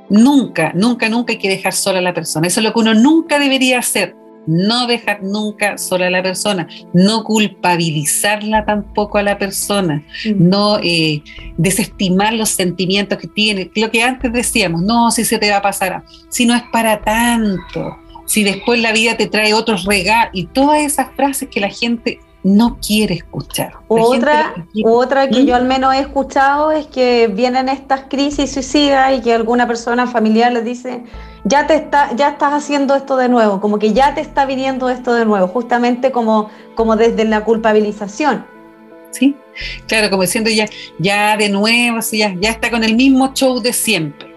nunca, 0.09 0.73
nunca, 0.75 1.07
nunca 1.09 1.33
hay 1.33 1.39
que 1.39 1.49
dejar 1.49 1.73
sola 1.73 1.99
a 1.99 2.01
la 2.01 2.13
persona. 2.13 2.47
Eso 2.47 2.59
es 2.59 2.65
lo 2.65 2.73
que 2.73 2.79
uno 2.79 2.93
nunca 2.93 3.39
debería 3.39 3.79
hacer. 3.79 4.15
No 4.47 4.87
dejar 4.87 5.23
nunca 5.23 5.77
sola 5.77 6.07
a 6.07 6.09
la 6.09 6.23
persona, 6.23 6.67
no 6.93 7.23
culpabilizarla 7.23 8.65
tampoco 8.65 9.17
a 9.17 9.23
la 9.23 9.37
persona, 9.37 10.03
mm. 10.25 10.49
no 10.49 10.79
eh, 10.83 11.21
desestimar 11.57 12.33
los 12.33 12.49
sentimientos 12.49 13.17
que 13.17 13.27
tiene. 13.27 13.71
Lo 13.75 13.91
que 13.91 14.03
antes 14.03 14.31
decíamos, 14.31 14.81
no, 14.81 15.11
si 15.11 15.25
se 15.25 15.37
te 15.37 15.49
va 15.49 15.57
a 15.57 15.61
pasar, 15.61 16.03
si 16.29 16.45
no 16.45 16.55
es 16.55 16.63
para 16.71 17.01
tanto 17.01 17.97
si 18.25 18.43
después 18.43 18.81
la 18.81 18.91
vida 18.91 19.15
te 19.15 19.27
trae 19.27 19.53
otros 19.53 19.85
regalos 19.85 20.31
y 20.33 20.47
todas 20.47 20.81
esas 20.81 21.09
frases 21.15 21.49
que 21.49 21.59
la 21.59 21.69
gente 21.69 22.19
no 22.45 22.77
quiere 22.79 23.15
escuchar. 23.15 23.73
otra, 23.87 24.53
otra 24.83 25.27
que 25.29 25.41
¿Mm? 25.41 25.45
yo 25.47 25.55
al 25.55 25.65
menos 25.65 25.95
he 25.95 25.99
escuchado 25.99 26.71
es 26.71 26.85
que 26.85 27.27
vienen 27.27 27.69
estas 27.69 28.01
crisis 28.07 28.53
suicidas 28.53 29.17
y 29.17 29.21
que 29.21 29.33
alguna 29.33 29.67
persona 29.67 30.05
familiar 30.05 30.53
les 30.53 30.63
dice, 30.63 31.03
ya, 31.43 31.65
te 31.65 31.73
está, 31.73 32.15
ya 32.15 32.29
estás 32.29 32.53
haciendo 32.53 32.95
esto 32.95 33.17
de 33.17 33.29
nuevo, 33.29 33.59
como 33.59 33.79
que 33.79 33.93
ya 33.93 34.13
te 34.13 34.21
está 34.21 34.45
viniendo 34.45 34.91
esto 34.91 35.15
de 35.15 35.25
nuevo, 35.25 35.47
justamente 35.47 36.11
como, 36.11 36.51
como 36.75 36.95
desde 36.95 37.25
la 37.25 37.43
culpabilización. 37.43 38.45
Sí, 39.09 39.35
claro, 39.87 40.11
como 40.11 40.21
diciendo 40.21 40.51
ya, 40.51 40.67
ya 40.99 41.37
de 41.37 41.49
nuevo, 41.49 41.97
ya, 42.11 42.35
ya 42.39 42.51
está 42.51 42.69
con 42.69 42.83
el 42.83 42.95
mismo 42.95 43.33
show 43.33 43.59
de 43.59 43.73
siempre. 43.73 44.31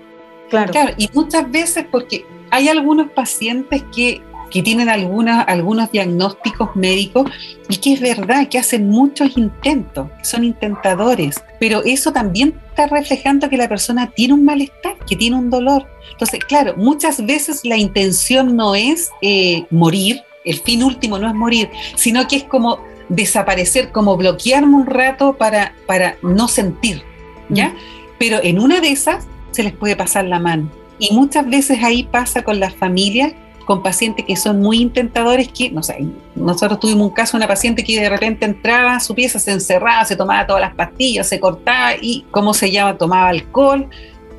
Claro. 0.49 0.73
claro. 0.73 0.95
Y 0.97 1.11
muchas 1.13 1.51
veces 1.51 1.85
porque 1.91 2.25
hay 2.51 2.71
algunos 2.71 3.11
pacientes 3.11 3.85
que 3.95 4.23
que 4.51 4.63
tienen 4.63 4.89
algunos 4.89 5.93
diagnósticos 5.93 6.75
médicos 6.75 7.31
y 7.69 7.77
que 7.77 7.95
es 7.95 8.01
verdad 8.01 8.49
que 8.49 8.59
hacen 8.59 8.89
muchos 8.89 9.37
intentos, 9.37 10.09
son 10.23 10.45
intentadores, 10.45 11.43
pero 11.61 11.83
eso 11.85 12.13
también 12.13 12.55
está 12.69 12.87
reflejando 12.87 13.49
que 13.49 13.57
la 13.57 13.69
persona 13.69 14.11
tiene 14.11 14.35
un 14.35 14.45
malestar, 14.45 14.97
que 15.07 15.17
tiene 15.17 15.37
un 15.37 15.51
dolor. 15.51 15.87
Entonces, 16.13 16.41
claro, 16.45 16.75
muchas 16.77 17.25
veces 17.25 17.61
la 17.65 17.77
intención 17.77 18.57
no 18.57 18.75
es 18.75 19.11
eh, 19.23 19.65
morir, 19.71 20.23
el 20.45 20.61
fin 20.61 20.83
último 20.83 21.19
no 21.19 21.29
es 21.29 21.35
morir, 21.35 21.71
sino 21.97 22.27
que 22.27 22.37
es 22.37 22.45
como 22.45 22.81
desaparecer, 23.09 23.91
como 23.91 24.17
bloquearme 24.17 24.75
un 24.75 24.87
rato 24.87 25.35
para, 25.37 25.75
para 25.87 26.17
no 26.23 26.49
sentir, 26.49 27.03
¿ya? 27.49 27.69
Mm. 27.69 27.77
Pero 28.19 28.39
en 28.43 28.59
una 28.59 28.81
de 28.81 28.91
esas 28.91 29.27
se 29.51 29.63
les 29.63 29.73
puede 29.73 29.97
pasar 29.97 30.25
la 30.25 30.39
mano. 30.39 30.71
Y 30.99 31.15
muchas 31.15 31.49
veces 31.49 31.83
ahí 31.83 32.03
pasa 32.03 32.43
con 32.43 32.59
las 32.59 32.75
familias 32.75 33.33
con 33.69 33.83
pacientes 33.83 34.25
que 34.25 34.35
son 34.35 34.63
muy 34.63 34.79
intentadores, 34.79 35.49
que, 35.49 35.71
no 35.71 35.83
sé, 35.83 35.99
nosotros 36.35 36.81
tuvimos 36.81 37.09
un 37.09 37.13
caso 37.13 37.37
de 37.37 37.45
una 37.45 37.49
paciente 37.49 37.85
que 37.85 38.01
de 38.01 38.09
repente 38.09 38.47
entraba 38.47 38.99
su 38.99 39.15
pieza, 39.15 39.39
se 39.39 39.51
encerraba, 39.51 40.07
se 40.07 40.17
tomaba 40.17 40.47
todas 40.47 40.63
las 40.63 40.75
pastillas, 40.75 41.29
se 41.29 41.39
cortaba 41.39 41.93
y, 42.01 42.25
¿cómo 42.31 42.55
se 42.55 42.71
llama?, 42.71 42.97
tomaba 42.97 43.29
alcohol 43.29 43.87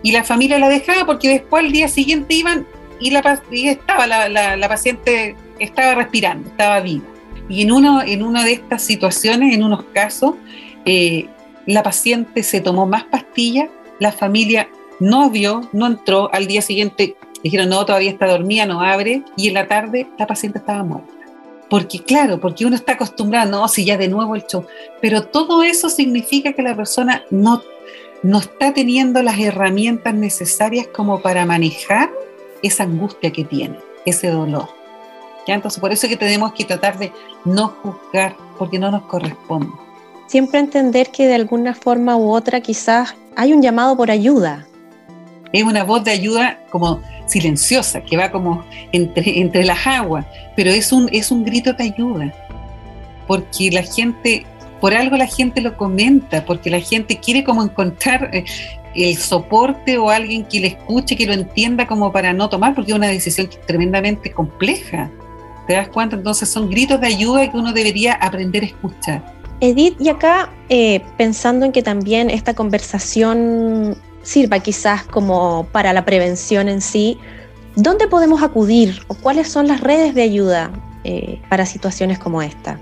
y 0.02 0.14
la 0.14 0.24
familia 0.24 0.58
la 0.58 0.68
dejaba 0.68 1.06
porque 1.06 1.30
después 1.30 1.64
al 1.64 1.72
día 1.72 1.88
siguiente 1.88 2.34
iban 2.34 2.66
y, 3.00 3.12
la, 3.12 3.40
estaba 3.52 4.08
la, 4.08 4.68
paciente, 4.68 5.36
estaba 5.60 5.94
respirando, 5.94 6.50
estaba 6.50 6.80
viva. 6.80 7.06
Y 7.48 7.62
en, 7.62 7.72
uno, 7.72 8.02
una 8.26 8.44
de 8.44 8.54
estas 8.54 8.82
situaciones, 8.82 9.54
en 9.54 9.64
unos 9.64 9.84
casos, 9.94 10.34
eh, 10.86 11.28
la 11.68 11.84
paciente 11.84 12.42
se 12.42 12.62
tomó 12.62 12.88
más 12.88 13.04
pastillas, 13.04 13.70
la 14.00 14.12
familia 14.12 14.70
no 15.00 15.30
vio, 15.30 15.70
no 15.72 15.86
entró, 15.86 16.34
al 16.34 16.48
día 16.48 16.64
siguiente 16.64 17.16
Dijeron, 17.44 17.70
no, 17.70 17.86
todavía 17.86 18.12
está 18.12 18.28
dormida, 18.28 18.66
no 18.66 18.82
abre. 18.82 19.24
Y 19.38 19.48
en 19.48 19.54
la 19.54 19.68
tarde 19.68 20.08
la 20.18 20.28
paciente 20.28 20.60
estaba 20.60 20.84
muerta. 20.84 21.14
Porque 21.70 22.00
claro, 22.00 22.40
porque 22.40 22.66
uno 22.66 22.76
está 22.76 22.94
acostumbrado, 22.94 23.50
no, 23.50 23.68
si 23.68 23.86
ya 23.86 23.98
de 23.98 24.08
nuevo 24.08 24.36
el 24.36 24.46
show. 24.46 24.66
Pero 25.02 25.24
todo 25.24 25.62
eso 25.62 25.90
significa 25.90 26.54
que 26.54 26.64
la 26.64 26.76
persona 26.76 27.24
no, 27.30 27.62
no 28.24 28.40
está 28.40 28.74
teniendo 28.74 29.22
las 29.22 29.40
herramientas 29.40 30.16
necesarias 30.16 30.88
como 30.88 31.22
para 31.22 31.46
manejar 31.46 32.10
esa 32.64 32.84
angustia 32.84 33.32
que 33.32 33.46
tiene, 33.46 33.78
ese 34.06 34.30
dolor. 34.30 34.68
¿Ya? 35.48 35.54
Entonces, 35.54 35.80
por 35.80 35.92
eso 35.92 36.08
es 36.08 36.12
que 36.12 36.18
tenemos 36.18 36.54
que 36.54 36.66
tratar 36.66 36.98
de 36.98 37.14
no 37.46 37.68
juzgar, 37.68 38.36
porque 38.58 38.80
no 38.80 38.92
nos 38.92 39.04
corresponde. 39.04 39.72
Siempre 40.28 40.60
entender 40.60 41.12
que 41.12 41.28
de 41.28 41.36
alguna 41.36 41.74
forma 41.74 42.18
u 42.18 42.32
otra 42.32 42.62
quizás 42.62 43.16
hay 43.36 43.54
un 43.54 43.62
llamado 43.62 43.96
por 43.96 44.12
ayuda. 44.12 44.68
Es 45.52 45.64
una 45.64 45.84
voz 45.84 46.04
de 46.04 46.12
ayuda 46.12 46.60
como 46.70 47.02
silenciosa, 47.26 48.02
que 48.02 48.18
va 48.18 48.32
como 48.32 48.64
entre, 48.92 49.40
entre 49.40 49.66
las 49.66 49.86
aguas, 49.86 50.26
pero 50.56 50.72
es 50.72 50.92
un, 50.92 51.10
es 51.12 51.32
un 51.32 51.44
grito 51.44 51.74
de 51.74 51.84
ayuda, 51.86 52.34
porque 53.28 53.72
la 53.72 53.84
gente, 53.84 54.46
por 54.82 54.94
algo 54.94 55.18
la 55.18 55.28
gente 55.28 55.62
lo 55.62 55.78
comenta, 55.78 56.46
porque 56.46 56.70
la 56.70 56.80
gente 56.80 57.18
quiere 57.18 57.44
como 57.44 57.64
encontrar 57.64 58.30
eh, 58.34 58.46
el 58.96 59.16
soporte 59.18 59.98
o 59.98 60.10
alguien 60.10 60.46
que 60.46 60.60
le 60.60 60.68
escuche, 60.68 61.16
que 61.16 61.26
lo 61.26 61.34
entienda 61.34 61.88
como 61.88 62.12
para 62.12 62.34
no 62.34 62.50
tomar, 62.50 62.76
porque 62.76 62.92
es 62.92 62.98
una 62.98 63.08
decisión 63.08 63.50
tremendamente 63.68 64.32
compleja. 64.32 65.10
¿Te 65.68 65.74
das 65.74 65.90
cuenta? 65.90 66.16
Entonces 66.16 66.50
son 66.50 66.70
gritos 66.70 67.00
de 67.00 67.08
ayuda 67.08 67.50
que 67.50 67.56
uno 67.56 67.72
debería 67.72 68.14
aprender 68.14 68.64
a 68.64 68.66
escuchar. 68.66 69.40
Edith, 69.62 69.96
y 70.00 70.10
acá 70.10 70.50
eh, 70.70 71.02
pensando 71.18 71.66
en 71.66 71.72
que 71.72 71.84
también 71.84 72.30
esta 72.30 72.54
conversación 72.54 73.98
sirva 74.30 74.60
quizás 74.60 75.04
como 75.04 75.68
para 75.72 75.92
la 75.92 76.06
prevención 76.06 76.70
en 76.70 76.82
sí, 76.82 77.18
¿dónde 77.76 78.08
podemos 78.08 78.44
acudir 78.44 79.02
o 79.08 79.16
cuáles 79.16 79.52
son 79.52 79.68
las 79.68 79.82
redes 79.82 80.14
de 80.14 80.22
ayuda 80.22 80.72
eh, 81.04 81.42
para 81.50 81.66
situaciones 81.66 82.20
como 82.20 82.44
esta? 82.44 82.80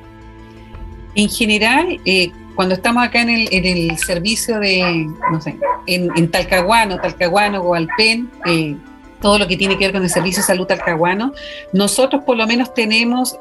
En 1.16 1.30
general, 1.30 2.00
eh, 2.04 2.32
cuando 2.56 2.76
estamos 2.76 3.02
acá 3.02 3.22
en 3.22 3.30
el, 3.30 3.98
servicio 3.98 4.60
de, 4.60 5.08
no 5.32 5.40
sé, 5.40 5.58
en, 5.86 6.30
Talcahuano, 6.30 7.00
Talcahuano 7.00 7.62
o 7.62 7.74
Alpen, 7.76 8.30
eh, 8.46 8.76
todo 9.22 9.40
lo 9.40 9.48
que 9.48 9.56
tiene 9.56 9.78
que 9.78 9.86
ver 9.86 9.94
con 9.94 10.04
el 10.04 10.10
servicio 10.10 10.42
de 10.42 10.48
salud 10.48 10.68
talcahuano, 10.68 11.34
nosotros 11.72 12.24
por 12.24 12.38
lo 12.38 12.46
menos 12.46 12.74
tenemos 12.74 13.38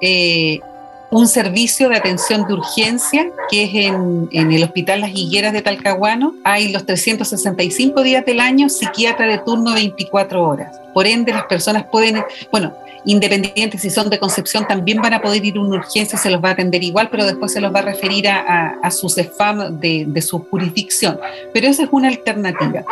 un 1.10 1.28
servicio 1.28 1.88
de 1.88 1.96
atención 1.96 2.46
de 2.46 2.54
urgencia 2.54 3.26
que 3.50 3.64
es 3.64 3.74
en, 3.74 4.28
el 4.32 4.62
Hospital 4.62 5.00
Las 5.00 5.10
Higueras 5.14 5.52
de 5.52 5.62
Talcahuano. 5.62 6.34
Hay 6.44 6.72
los 6.72 6.84
365 6.84 8.02
días 8.02 8.24
del 8.24 8.40
año 8.40 8.68
psiquiatra 8.68 9.26
de 9.26 9.38
turno 9.38 9.74
24 9.74 10.42
horas. 10.42 10.80
Por 10.92 11.06
ende, 11.06 11.32
las 11.32 11.44
personas 11.44 11.84
pueden, 11.90 12.24
bueno, 12.50 12.74
independientes 13.04 13.82
si 13.82 13.90
son 13.90 14.10
de 14.10 14.18
Concepción, 14.18 14.66
también 14.66 15.00
van 15.00 15.14
a 15.14 15.22
poder 15.22 15.44
ir 15.44 15.56
a 15.56 15.60
una 15.60 15.76
urgencia, 15.76 16.18
se 16.18 16.30
los 16.30 16.42
va 16.42 16.50
a 16.50 16.52
atender 16.52 16.82
igual, 16.82 17.08
pero 17.10 17.24
después 17.24 17.52
se 17.52 17.60
los 17.60 17.72
va 17.72 17.80
a 17.80 17.82
referir 17.82 18.28
a, 18.28 18.90
sus 18.90 19.14
SFAM 19.14 19.78
de, 19.78 20.22
su 20.22 20.40
jurisdicción. 20.40 21.20
Pero 21.52 21.68
esa 21.68 21.84
es 21.84 21.88
una 21.92 22.08
alternativa. 22.08 22.84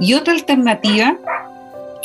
Y 0.00 0.14
otra 0.14 0.32
alternativa 0.32 1.16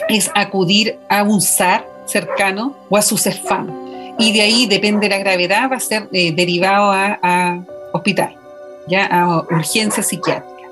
es 0.09 0.29
acudir 0.35 0.99
a 1.07 1.23
un 1.23 1.39
SAR 1.39 1.85
cercano 2.05 2.75
o 2.89 2.97
a 2.97 3.01
su 3.01 3.17
CEFAM 3.17 3.82
y 4.19 4.31
de 4.33 4.41
ahí, 4.41 4.65
depende 4.67 5.07
de 5.07 5.09
la 5.09 5.17
gravedad, 5.17 5.71
va 5.71 5.77
a 5.77 5.79
ser 5.79 6.07
eh, 6.11 6.31
derivado 6.33 6.91
a, 6.91 7.63
hospital, 7.93 8.35
ya 8.87 9.05
a 9.05 9.41
urgencia 9.41 10.03
psiquiátrica. 10.03 10.69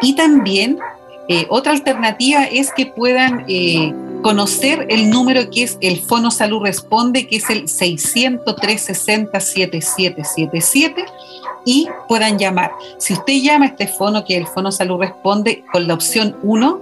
Y 0.00 0.14
también 0.14 0.78
eh, 1.28 1.46
otra 1.48 1.72
alternativa 1.72 2.44
es 2.44 2.72
que 2.72 2.86
puedan 2.86 3.44
eh, 3.48 3.92
conocer 4.22 4.86
el 4.88 5.10
número 5.10 5.50
que 5.50 5.64
es 5.64 5.78
el 5.80 6.00
Fono 6.00 6.30
Salud 6.30 6.62
Responde, 6.62 7.26
que 7.26 7.36
es 7.36 7.50
el 7.50 7.68
603 7.68 8.80
60 8.80 9.40
7777 9.40 11.04
y 11.64 11.88
puedan 12.08 12.38
llamar. 12.38 12.72
Si 12.98 13.12
usted 13.12 13.34
llama 13.42 13.66
a 13.66 13.68
este 13.68 13.86
fono, 13.86 14.24
que 14.24 14.34
es 14.34 14.40
el 14.40 14.46
Fono 14.46 14.72
Salud 14.72 15.00
Responde, 15.00 15.64
con 15.70 15.86
la 15.86 15.94
opción 15.94 16.36
1, 16.42 16.80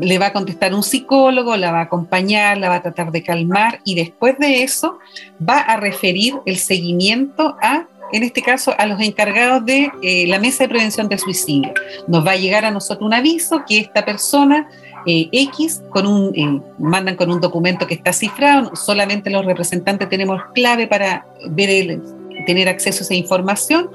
le 0.00 0.18
va 0.18 0.26
a 0.26 0.32
contestar 0.32 0.74
un 0.74 0.82
psicólogo, 0.82 1.56
la 1.56 1.72
va 1.72 1.80
a 1.80 1.84
acompañar, 1.84 2.58
la 2.58 2.68
va 2.68 2.76
a 2.76 2.82
tratar 2.82 3.10
de 3.10 3.22
calmar 3.22 3.80
y 3.84 3.94
después 3.94 4.38
de 4.38 4.62
eso 4.62 4.98
va 5.46 5.58
a 5.58 5.76
referir 5.76 6.34
el 6.46 6.58
seguimiento 6.58 7.56
a, 7.62 7.86
en 8.12 8.22
este 8.22 8.42
caso, 8.42 8.74
a 8.76 8.86
los 8.86 9.00
encargados 9.00 9.64
de 9.64 9.90
eh, 10.02 10.26
la 10.26 10.38
mesa 10.38 10.64
de 10.64 10.68
prevención 10.68 11.08
del 11.08 11.18
suicidio. 11.18 11.72
Nos 12.06 12.26
va 12.26 12.32
a 12.32 12.36
llegar 12.36 12.64
a 12.64 12.70
nosotros 12.70 13.06
un 13.06 13.14
aviso 13.14 13.62
que 13.66 13.78
esta 13.78 14.04
persona 14.04 14.68
eh, 15.06 15.28
X 15.32 15.82
con 15.90 16.06
un, 16.06 16.34
eh, 16.34 16.60
mandan 16.78 17.16
con 17.16 17.30
un 17.30 17.40
documento 17.40 17.86
que 17.86 17.94
está 17.94 18.12
cifrado, 18.12 18.74
solamente 18.76 19.30
los 19.30 19.44
representantes 19.44 20.08
tenemos 20.08 20.40
clave 20.54 20.86
para 20.86 21.26
ver 21.50 21.70
el, 21.70 22.02
tener 22.46 22.68
acceso 22.68 23.00
a 23.00 23.04
esa 23.04 23.14
información 23.14 23.90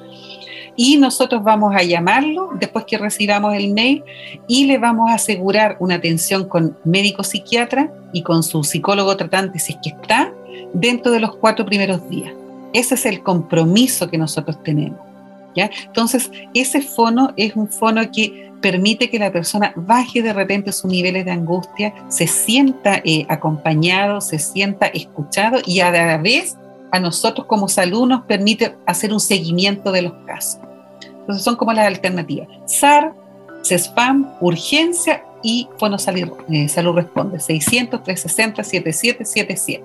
y 0.75 0.97
nosotros 0.97 1.43
vamos 1.43 1.75
a 1.75 1.83
llamarlo 1.83 2.51
después 2.59 2.85
que 2.85 2.97
recibamos 2.97 3.53
el 3.55 3.73
mail 3.73 4.03
y 4.47 4.65
le 4.65 4.77
vamos 4.77 5.09
a 5.09 5.15
asegurar 5.15 5.77
una 5.79 5.95
atención 5.95 6.47
con 6.47 6.77
médico 6.83 7.23
psiquiatra 7.23 7.91
y 8.11 8.23
con 8.23 8.43
su 8.43 8.63
psicólogo 8.63 9.15
tratante 9.15 9.59
si 9.59 9.73
es 9.73 9.79
que 9.83 9.89
está 9.89 10.33
dentro 10.73 11.11
de 11.11 11.19
los 11.19 11.35
cuatro 11.35 11.65
primeros 11.65 12.07
días. 12.09 12.33
Ese 12.73 12.95
es 12.95 13.05
el 13.05 13.21
compromiso 13.21 14.09
que 14.09 14.17
nosotros 14.17 14.61
tenemos. 14.63 14.99
¿ya? 15.55 15.69
Entonces, 15.85 16.31
ese 16.53 16.81
fono 16.81 17.33
es 17.37 17.55
un 17.55 17.69
fono 17.69 18.01
que 18.11 18.51
permite 18.61 19.09
que 19.09 19.19
la 19.19 19.31
persona 19.31 19.73
baje 19.75 20.23
de 20.23 20.33
repente 20.33 20.71
sus 20.71 20.89
niveles 20.89 21.25
de 21.25 21.31
angustia, 21.31 21.93
se 22.07 22.27
sienta 22.27 23.01
eh, 23.03 23.25
acompañado, 23.27 24.21
se 24.21 24.39
sienta 24.39 24.87
escuchado 24.87 25.59
y 25.65 25.81
a 25.81 25.91
la 25.91 26.17
vez 26.17 26.57
a 26.93 26.99
nosotros 26.99 27.47
como 27.47 27.67
salud 27.67 28.07
nos 28.07 28.23
permite 28.25 28.77
hacer 28.85 29.11
un 29.11 29.19
seguimiento 29.19 29.91
de 29.91 30.03
los 30.03 30.13
casos. 30.27 30.59
Entonces 31.03 31.43
son 31.43 31.55
como 31.55 31.73
las 31.73 31.87
alternativas. 31.87 32.47
SAR, 32.67 33.15
CESPAM, 33.63 34.35
urgencia 34.39 35.25
y 35.41 35.67
Fono 35.79 35.97
Salud, 35.97 36.33
eh, 36.49 36.69
Salud 36.69 36.93
Responde, 36.93 37.39
600-360-7777. 37.39 39.81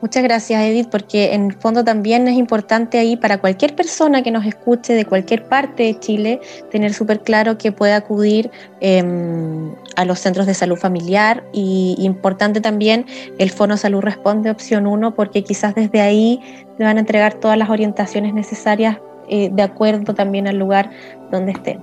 Muchas 0.00 0.22
gracias, 0.22 0.62
Edith, 0.62 0.88
porque 0.90 1.34
en 1.34 1.46
el 1.46 1.54
fondo 1.54 1.82
también 1.82 2.28
es 2.28 2.36
importante 2.36 2.98
ahí 2.98 3.16
para 3.16 3.38
cualquier 3.38 3.74
persona 3.74 4.22
que 4.22 4.30
nos 4.30 4.46
escuche 4.46 4.94
de 4.94 5.04
cualquier 5.04 5.48
parte 5.48 5.82
de 5.82 5.98
Chile 5.98 6.40
tener 6.70 6.94
súper 6.94 7.20
claro 7.20 7.58
que 7.58 7.72
puede 7.72 7.94
acudir 7.94 8.48
em, 8.80 9.74
a 9.96 10.04
los 10.04 10.20
centros 10.20 10.46
de 10.46 10.54
salud 10.54 10.76
familiar 10.76 11.42
y 11.52 11.96
importante 11.98 12.60
también 12.60 13.06
el 13.38 13.50
Fono 13.50 13.76
Salud 13.76 14.00
Responde 14.00 14.50
opción 14.50 14.86
1 14.86 15.16
porque 15.16 15.42
quizás 15.42 15.74
desde 15.74 16.00
ahí 16.00 16.40
le 16.78 16.84
van 16.84 16.98
a 16.98 17.00
entregar 17.00 17.34
todas 17.34 17.58
las 17.58 17.68
orientaciones 17.68 18.32
necesarias 18.34 18.98
eh, 19.28 19.50
de 19.52 19.62
acuerdo 19.62 20.14
también 20.14 20.46
al 20.46 20.58
lugar 20.58 20.90
donde 21.32 21.52
estén. 21.52 21.80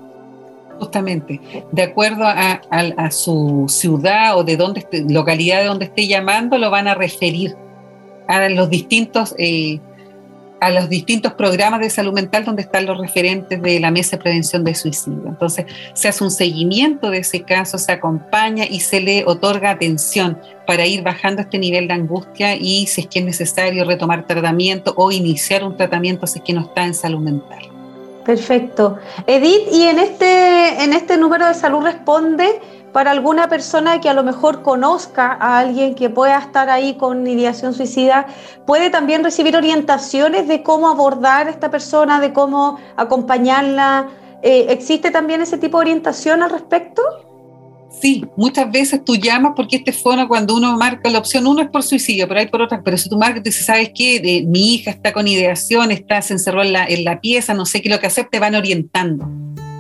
Justamente, 0.80 1.42
de 1.72 1.84
acuerdo 1.84 2.24
a, 2.26 3.12
su 3.12 3.66
ciudad 3.68 4.38
o 4.38 4.44
de 4.44 4.58
dónde 4.58 4.86
localidad 5.10 5.60
de 5.60 5.66
donde 5.66 5.86
esté 5.86 6.08
llamando, 6.08 6.58
lo 6.58 6.70
van 6.70 6.88
a 6.88 6.96
referir 6.96 7.56
a 8.28 8.50
los 8.50 8.70
distintos 8.70 9.36
eh, 9.38 9.80
a 10.60 10.72
los 10.72 10.90
distintos 10.90 11.34
programas 11.34 11.80
de 11.80 11.90
salud 11.90 12.14
mental 12.14 12.46
donde 12.46 12.64
están 12.64 12.86
los 12.86 12.98
referentes 12.98 13.62
de 13.62 13.80
la 13.80 13.92
mesa 13.92 14.18
de 14.18 14.24
prevención 14.24 14.64
de 14.64 14.74
suicidio. 14.74 15.24
Entonces, 15.28 15.66
se 15.94 16.08
hace 16.08 16.24
un 16.24 16.32
seguimiento 16.32 17.12
de 17.12 17.20
ese 17.20 17.44
caso, 17.44 17.78
se 17.78 17.92
acompaña 17.92 18.66
y 18.66 18.80
se 18.80 19.02
le 19.02 19.26
otorga 19.26 19.70
atención 19.70 20.40
para 20.66 20.86
ir 20.86 21.04
bajando 21.04 21.42
este 21.42 21.60
nivel 21.60 21.88
de 21.88 21.94
angustia 21.94 22.56
y 22.56 22.88
si 22.88 23.02
es 23.02 23.08
que 23.08 23.20
es 23.20 23.26
necesario 23.26 23.86
retomar 23.86 24.26
tratamiento 24.26 24.94
o 24.98 25.12
iniciar 25.12 25.64
un 25.64 25.78
tratamiento 25.78 26.26
si 26.26 26.40
es 26.40 26.46
que 26.46 26.54
no 26.54 26.62
está 26.62 26.86
en 26.86 26.94
salud 26.94 27.20
mental. 27.20 27.60
Perfecto. 28.26 28.98
Edith, 29.28 29.68
y 29.72 29.84
en 29.84 30.00
este, 30.00 30.84
en 30.84 30.94
este 30.94 31.16
número 31.18 31.48
de 31.48 31.54
salud 31.54 31.84
responde, 31.84 32.60
para 32.96 33.12
alguna 33.12 33.50
persona 33.50 34.00
que 34.00 34.08
a 34.08 34.14
lo 34.14 34.24
mejor 34.24 34.62
conozca 34.62 35.38
a 35.38 35.60
alguien 35.60 35.96
que 35.96 36.10
pueda 36.10 36.40
estar 36.40 36.70
ahí 36.70 36.94
con 36.94 37.28
ideación 37.28 37.74
suicida, 37.74 38.26
puede 38.66 38.90
también 38.90 39.22
recibir 39.22 39.58
orientaciones 39.58 40.48
de 40.48 40.64
cómo 40.64 40.88
abordar 40.88 41.48
a 41.48 41.50
esta 41.50 41.70
persona, 41.70 42.22
de 42.22 42.32
cómo 42.32 42.80
acompañarla. 42.96 44.08
Eh, 44.42 44.68
¿Existe 44.70 45.12
también 45.12 45.42
ese 45.42 45.58
tipo 45.58 45.78
de 45.78 45.82
orientación 45.82 46.42
al 46.42 46.52
respecto? 46.52 47.02
Sí, 48.02 48.24
muchas 48.38 48.72
veces 48.72 49.04
tú 49.04 49.18
llamas 49.18 49.52
porque 49.58 49.76
este 49.76 49.92
fono 49.92 50.26
cuando 50.30 50.56
uno 50.56 50.78
marca 50.78 51.10
la 51.10 51.20
opción, 51.20 51.48
uno 51.48 51.64
es 51.64 51.70
por 51.70 51.84
suicidio, 51.84 52.30
pero 52.30 52.40
hay 52.40 52.48
por 52.48 52.62
otras, 52.62 52.80
pero 52.82 52.98
si 52.98 53.10
tú 53.10 53.18
marcas 53.18 53.42
y 53.42 53.44
dices, 53.44 53.66
¿sabes 53.66 53.92
qué? 53.94 54.46
Mi 54.48 54.76
hija 54.76 54.92
está 54.92 55.12
con 55.12 55.28
ideación, 55.28 55.92
está, 55.92 56.22
se 56.22 56.32
encerró 56.32 56.62
en 56.64 56.72
la, 56.72 56.86
en 56.86 57.04
la 57.04 57.20
pieza, 57.20 57.54
no 57.54 57.66
sé 57.66 57.82
qué 57.82 57.90
lo 57.90 58.00
que 58.00 58.08
hacer, 58.08 58.30
te 58.32 58.40
van 58.40 58.56
orientando 58.56 59.28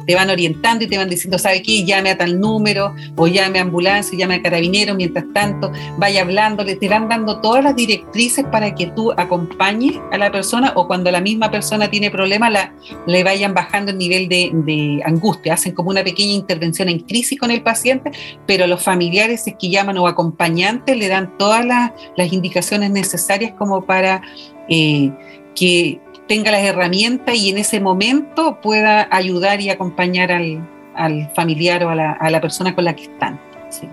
te 0.06 0.16
van 0.16 0.30
orientando 0.30 0.84
y 0.84 0.88
te 0.88 0.98
van 0.98 1.10
diciendo, 1.10 1.38
¿sabe 1.38 1.62
qué? 1.62 1.84
Llame 1.84 2.12
a 2.12 2.18
tal 2.18 2.40
número 2.40 2.94
o 3.16 3.28
llame 3.28 3.60
a 3.60 3.64
ambulancia, 3.64 4.18
llame 4.18 4.36
a 4.36 4.42
carabinero, 4.42 4.96
mientras 4.96 5.26
tanto 5.34 5.72
vaya 5.98 6.22
hablándole, 6.22 6.76
te 6.76 6.90
van 6.90 7.10
dando 7.10 7.42
todas 7.42 7.64
las 7.64 7.76
directrices 7.76 8.46
para 8.52 8.74
que 8.76 8.88
tú 8.88 9.12
acompañes 9.18 10.00
a 10.12 10.18
la 10.18 10.32
persona 10.32 10.74
o 10.76 10.88
cuando 10.88 11.12
la 11.12 11.22
misma 11.22 11.52
persona 11.52 11.90
tiene 11.90 12.12
problemas 12.12 12.52
la, 12.52 12.74
le 13.08 13.24
vayan 13.24 13.54
bajando 13.54 13.92
el 13.92 13.98
nivel 13.98 14.30
de, 14.30 15.02
angustia, 15.06 15.54
hacen 15.54 15.74
como 15.74 15.90
una 15.90 16.04
pequeña 16.04 16.34
intervención 16.34 16.90
en 16.90 17.00
crisis 17.00 17.40
con 17.40 17.52
el 17.52 17.62
paciente, 17.62 18.12
pero 18.46 18.68
los 18.68 18.84
familiares 18.84 19.48
es 19.48 19.56
que 19.60 19.70
llaman 19.70 19.98
o 19.98 20.08
acompañantes 20.08 20.98
le 20.98 21.08
dan 21.08 21.38
todas 21.38 21.66
las, 21.66 21.92
las 22.16 22.32
indicaciones 22.32 22.92
necesarias 22.92 23.54
como 23.58 23.86
para... 23.86 24.22
Eh, 24.70 25.12
que 25.56 26.00
tenga 26.28 26.52
las 26.52 26.62
herramientas 26.62 27.36
y 27.36 27.50
en 27.50 27.58
ese 27.58 27.80
momento 27.80 28.60
pueda 28.62 29.08
ayudar 29.12 29.62
y 29.62 29.70
acompañar 29.70 30.32
al, 30.32 31.32
familiar 31.36 31.84
o 31.84 31.90
a 31.90 31.96
la, 32.30 32.42
persona 32.42 32.74
con 32.74 32.86
la 32.86 32.96
que 32.96 33.04
están. 33.04 33.40
Sí. 33.70 33.88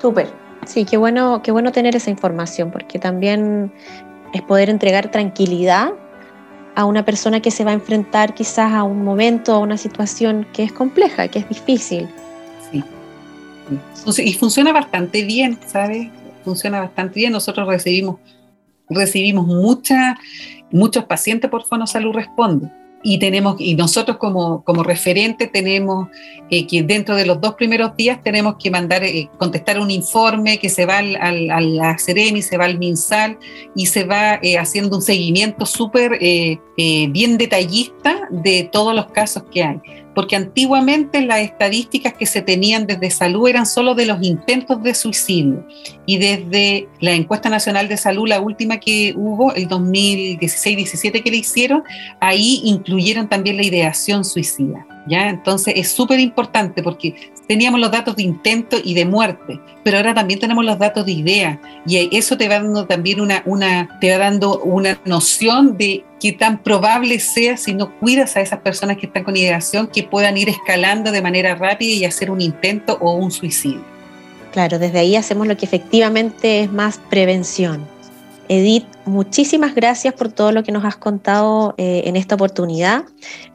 Súper. 0.00 0.28
Sí, 0.66 0.84
qué 0.84 0.96
bueno, 0.96 1.40
qué 1.42 1.52
bueno 1.52 1.72
tener 1.72 1.96
esa 1.96 2.10
información, 2.10 2.70
porque 2.70 2.98
también 2.98 3.72
es 4.32 4.42
poder 4.42 4.68
entregar 4.68 5.10
tranquilidad 5.10 5.92
a 6.74 6.84
una 6.84 7.04
persona 7.04 7.40
que 7.40 7.50
se 7.50 7.64
va 7.64 7.70
a 7.70 7.74
enfrentar 7.74 8.34
quizás 8.34 8.72
a 8.72 8.82
un 8.82 9.04
momento, 9.04 9.52
a 9.54 9.58
una 9.58 9.76
situación 9.76 10.46
que 10.52 10.64
es 10.64 10.72
compleja, 10.72 11.28
que 11.28 11.40
es 11.40 11.48
difícil. 11.48 12.08
Sí. 12.70 12.84
Y 14.22 14.32
funciona 14.34 14.72
bastante 14.72 15.24
bien, 15.24 15.58
¿sabes? 15.66 16.08
Funciona 16.44 16.80
bastante 16.80 17.20
bien. 17.20 17.32
Nosotros 17.32 17.66
recibimos, 17.66 18.16
recibimos 18.88 19.46
mucha 19.46 20.16
muchos 20.70 21.04
pacientes 21.04 21.50
por 21.50 21.64
Fono 21.64 21.86
Salud 21.86 22.12
responden. 22.12 22.72
Y, 23.02 23.18
tenemos, 23.18 23.56
y 23.58 23.76
nosotros 23.76 24.18
como, 24.18 24.62
como 24.62 24.82
referente 24.82 25.46
tenemos 25.46 26.08
eh, 26.50 26.66
que 26.66 26.82
dentro 26.82 27.16
de 27.16 27.24
los 27.24 27.40
dos 27.40 27.54
primeros 27.54 27.96
días 27.96 28.22
tenemos 28.22 28.56
que 28.58 28.70
mandar, 28.70 29.02
eh, 29.02 29.30
contestar 29.38 29.80
un 29.80 29.90
informe 29.90 30.58
que 30.58 30.68
se 30.68 30.84
va 30.84 30.98
al, 30.98 31.16
al, 31.16 31.50
a 31.50 31.60
la 31.62 31.98
Ceremi, 31.98 32.42
se 32.42 32.58
va 32.58 32.66
al 32.66 32.78
MinSal 32.78 33.38
y 33.74 33.86
se 33.86 34.04
va 34.04 34.34
eh, 34.42 34.58
haciendo 34.58 34.96
un 34.96 35.02
seguimiento 35.02 35.64
súper 35.64 36.18
bien 36.76 37.38
detallista 37.38 38.28
de 38.30 38.68
todos 38.70 38.94
los 38.94 39.06
casos 39.06 39.44
que 39.50 39.64
hay 39.64 39.80
porque 40.20 40.36
antiguamente 40.36 41.22
las 41.22 41.38
estadísticas 41.38 42.12
que 42.12 42.26
se 42.26 42.42
tenían 42.42 42.86
desde 42.86 43.08
salud 43.08 43.48
eran 43.48 43.64
solo 43.64 43.94
de 43.94 44.04
los 44.04 44.22
intentos 44.22 44.82
de 44.82 44.94
suicidio 44.94 45.66
y 46.04 46.18
desde 46.18 46.88
la 47.00 47.12
encuesta 47.12 47.48
nacional 47.48 47.88
de 47.88 47.96
salud, 47.96 48.28
la 48.28 48.38
última 48.38 48.76
que 48.76 49.14
hubo, 49.16 49.54
el 49.54 49.66
2016-17 49.66 51.22
que 51.22 51.30
le 51.30 51.38
hicieron, 51.38 51.84
ahí 52.20 52.60
incluyeron 52.64 53.30
también 53.30 53.56
la 53.56 53.64
ideación 53.64 54.26
suicida. 54.26 54.86
¿Ya? 55.06 55.28
Entonces 55.28 55.74
es 55.76 55.90
súper 55.90 56.20
importante 56.20 56.82
porque 56.82 57.14
teníamos 57.48 57.80
los 57.80 57.90
datos 57.90 58.16
de 58.16 58.22
intento 58.22 58.76
y 58.82 58.94
de 58.94 59.04
muerte, 59.04 59.58
pero 59.82 59.96
ahora 59.96 60.14
también 60.14 60.38
tenemos 60.38 60.64
los 60.64 60.78
datos 60.78 61.04
de 61.06 61.12
idea 61.12 61.60
y 61.86 62.16
eso 62.16 62.36
te 62.36 62.48
va 62.48 62.60
dando 62.60 62.86
también 62.86 63.20
una, 63.20 63.42
una, 63.46 63.98
te 64.00 64.10
va 64.12 64.18
dando 64.18 64.60
una 64.60 65.00
noción 65.04 65.76
de 65.76 66.04
qué 66.20 66.32
tan 66.32 66.62
probable 66.62 67.18
sea 67.18 67.56
si 67.56 67.74
no 67.74 67.96
cuidas 67.98 68.36
a 68.36 68.40
esas 68.40 68.60
personas 68.60 68.98
que 68.98 69.06
están 69.06 69.24
con 69.24 69.36
ideación 69.36 69.88
que 69.88 70.04
puedan 70.04 70.36
ir 70.36 70.48
escalando 70.48 71.10
de 71.10 71.22
manera 71.22 71.54
rápida 71.54 71.90
y 71.90 72.04
hacer 72.04 72.30
un 72.30 72.40
intento 72.40 72.98
o 73.00 73.14
un 73.14 73.30
suicidio. 73.30 73.82
Claro, 74.52 74.78
desde 74.78 74.98
ahí 74.98 75.16
hacemos 75.16 75.46
lo 75.46 75.56
que 75.56 75.64
efectivamente 75.64 76.60
es 76.60 76.72
más 76.72 77.00
prevención. 77.10 77.86
Edith, 78.50 78.84
muchísimas 79.04 79.76
gracias 79.76 80.12
por 80.12 80.32
todo 80.32 80.50
lo 80.50 80.64
que 80.64 80.72
nos 80.72 80.84
has 80.84 80.96
contado 80.96 81.72
eh, 81.78 82.02
en 82.06 82.16
esta 82.16 82.34
oportunidad. 82.34 83.04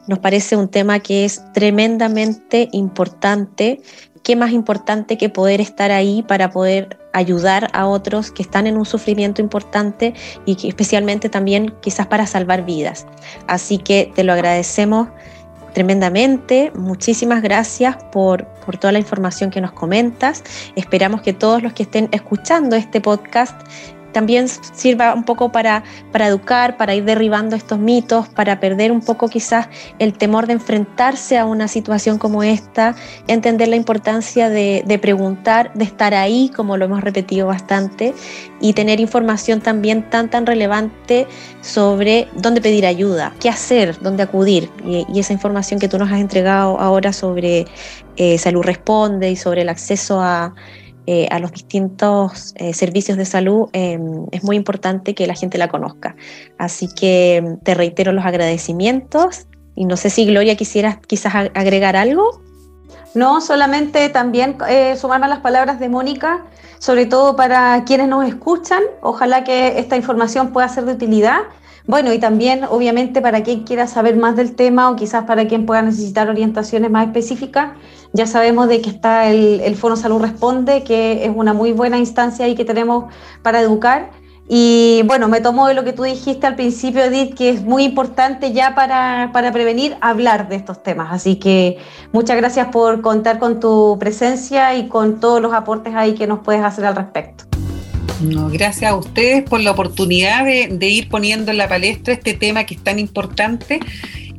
Nos 0.06 0.20
parece 0.20 0.56
un 0.56 0.68
tema 0.68 1.00
que 1.00 1.26
es 1.26 1.42
tremendamente 1.52 2.70
importante. 2.72 3.82
¿Qué 4.22 4.36
más 4.36 4.52
importante 4.52 5.18
que 5.18 5.28
poder 5.28 5.60
estar 5.60 5.92
ahí 5.92 6.22
para 6.22 6.50
poder 6.50 6.98
ayudar 7.12 7.68
a 7.74 7.86
otros 7.86 8.30
que 8.30 8.40
están 8.40 8.66
en 8.66 8.78
un 8.78 8.86
sufrimiento 8.86 9.42
importante 9.42 10.14
y 10.46 10.54
que 10.54 10.68
especialmente 10.68 11.28
también 11.28 11.74
quizás 11.82 12.06
para 12.06 12.26
salvar 12.26 12.64
vidas? 12.64 13.06
Así 13.48 13.76
que 13.76 14.10
te 14.14 14.24
lo 14.24 14.32
agradecemos 14.32 15.08
tremendamente. 15.74 16.72
Muchísimas 16.74 17.42
gracias 17.42 17.96
por, 18.10 18.46
por, 18.64 18.78
toda 18.78 18.92
la 18.92 18.98
información 18.98 19.50
que 19.50 19.60
nos 19.60 19.72
comentas. 19.72 20.42
Esperamos 20.74 21.20
que 21.20 21.34
todos 21.34 21.62
los 21.62 21.74
que 21.74 21.82
estén 21.82 22.08
escuchando 22.12 22.76
este 22.76 23.02
podcast 23.02 23.60
también 24.16 24.48
sirva 24.48 25.12
un 25.12 25.24
poco 25.24 25.52
para, 25.52 25.84
para 26.10 26.28
educar, 26.28 26.78
para 26.78 26.94
ir 26.94 27.04
derribando 27.04 27.54
estos 27.54 27.78
mitos, 27.78 28.26
para 28.28 28.60
perder 28.60 28.90
un 28.90 29.02
poco 29.02 29.28
quizás 29.28 29.68
el 29.98 30.14
temor 30.14 30.46
de 30.46 30.54
enfrentarse 30.54 31.36
a 31.36 31.44
una 31.44 31.68
situación 31.68 32.16
como 32.16 32.42
esta, 32.42 32.96
entender 33.28 33.68
la 33.68 33.76
importancia 33.76 34.48
de, 34.48 34.98
preguntar, 35.02 35.70
de 35.74 35.84
estar 35.84 36.14
ahí, 36.14 36.50
como 36.56 36.78
lo 36.78 36.86
hemos 36.86 37.02
repetido 37.02 37.46
bastante, 37.46 38.14
y 38.58 38.72
tener 38.72 39.00
información 39.00 39.60
también 39.60 40.08
tan, 40.08 40.30
tan 40.30 40.46
relevante 40.46 41.26
sobre 41.60 42.26
dónde 42.36 42.62
pedir 42.62 42.86
ayuda, 42.86 43.34
qué 43.38 43.50
hacer, 43.50 44.00
dónde 44.00 44.22
acudir. 44.22 44.70
Y, 44.82 45.04
esa 45.20 45.34
información 45.34 45.78
que 45.78 45.88
tú 45.88 45.98
nos 45.98 46.10
has 46.10 46.20
entregado 46.20 46.80
ahora 46.80 47.12
sobre 47.12 47.66
eh, 48.16 48.38
Salud 48.38 48.62
Responde 48.62 49.30
y 49.30 49.36
sobre 49.36 49.60
el 49.60 49.68
acceso 49.68 50.22
a 50.22 50.54
eh, 51.06 51.28
a 51.30 51.38
los 51.38 51.52
distintos 51.52 52.52
eh, 52.56 52.74
servicios 52.74 53.16
de 53.16 53.24
salud, 53.24 53.68
em, 53.72 54.26
es 54.32 54.42
muy 54.42 54.56
importante 54.56 55.14
que 55.14 55.26
la 55.26 55.34
gente 55.34 55.56
la 55.56 55.68
conozca. 55.68 56.16
Así 56.58 56.88
que 56.88 57.36
em, 57.36 57.58
te 57.60 57.74
reitero 57.74 58.12
los 58.12 58.24
agradecimientos 58.24 59.46
y 59.76 59.84
no 59.84 59.96
sé 59.96 60.10
si 60.10 60.26
Gloria 60.26 60.56
quisieras 60.56 60.98
quizás 61.06 61.34
agregar 61.54 61.94
algo. 61.94 62.40
No, 63.14 63.40
solamente 63.40 64.08
también 64.08 64.56
eh, 64.68 64.96
sumarme 64.96 65.26
a 65.26 65.28
las 65.28 65.38
palabras 65.40 65.78
de 65.78 65.88
Mónica, 65.88 66.44
sobre 66.78 67.06
todo 67.06 67.36
para 67.36 67.84
quienes 67.84 68.08
nos 68.08 68.26
escuchan. 68.26 68.82
Ojalá 69.00 69.44
que 69.44 69.78
esta 69.78 69.96
información 69.96 70.52
pueda 70.52 70.68
ser 70.68 70.86
de 70.86 70.92
utilidad. 70.92 71.38
Bueno, 71.86 72.12
y 72.12 72.18
también 72.18 72.64
obviamente 72.64 73.22
para 73.22 73.42
quien 73.44 73.62
quiera 73.62 73.86
saber 73.86 74.16
más 74.16 74.34
del 74.34 74.56
tema 74.56 74.90
o 74.90 74.96
quizás 74.96 75.24
para 75.24 75.46
quien 75.46 75.66
pueda 75.66 75.82
necesitar 75.82 76.28
orientaciones 76.28 76.90
más 76.90 77.06
específicas, 77.06 77.74
ya 78.12 78.26
sabemos 78.26 78.68
de 78.68 78.80
que 78.80 78.90
está 78.90 79.30
el, 79.30 79.60
el 79.60 79.76
Foro 79.76 79.94
Salud 79.94 80.20
Responde, 80.20 80.82
que 80.82 81.24
es 81.24 81.30
una 81.34 81.52
muy 81.52 81.72
buena 81.72 81.98
instancia 81.98 82.44
ahí 82.44 82.56
que 82.56 82.64
tenemos 82.64 83.12
para 83.42 83.60
educar. 83.60 84.10
Y 84.48 85.02
bueno, 85.06 85.28
me 85.28 85.40
tomo 85.40 85.66
de 85.66 85.74
lo 85.74 85.82
que 85.84 85.92
tú 85.92 86.04
dijiste 86.04 86.46
al 86.46 86.54
principio, 86.54 87.02
Edith, 87.02 87.34
que 87.34 87.50
es 87.50 87.62
muy 87.62 87.82
importante 87.84 88.52
ya 88.52 88.74
para, 88.76 89.30
para, 89.32 89.52
prevenir 89.52 89.96
hablar 90.00 90.48
de 90.48 90.56
estos 90.56 90.82
temas. 90.82 91.08
Así 91.10 91.36
que 91.36 91.78
muchas 92.12 92.36
gracias 92.36 92.68
por 92.68 93.00
contar 93.00 93.40
con 93.40 93.58
tu 93.58 93.96
presencia 93.98 94.76
y 94.76 94.88
con 94.88 95.18
todos 95.18 95.40
los 95.40 95.52
aportes 95.52 95.94
ahí 95.96 96.14
que 96.14 96.28
nos 96.28 96.40
puedes 96.40 96.62
hacer 96.62 96.84
al 96.84 96.94
respecto. 96.94 97.45
Gracias 98.20 98.90
a 98.90 98.96
ustedes 98.96 99.42
por 99.42 99.60
la 99.60 99.72
oportunidad 99.72 100.44
de, 100.44 100.88
ir 100.88 101.08
poniendo 101.08 101.50
en 101.50 101.58
la 101.58 101.68
palestra 101.68 102.14
este 102.14 102.32
tema 102.32 102.64
que 102.64 102.74
es 102.74 102.82
tan 102.82 102.98
importante 102.98 103.78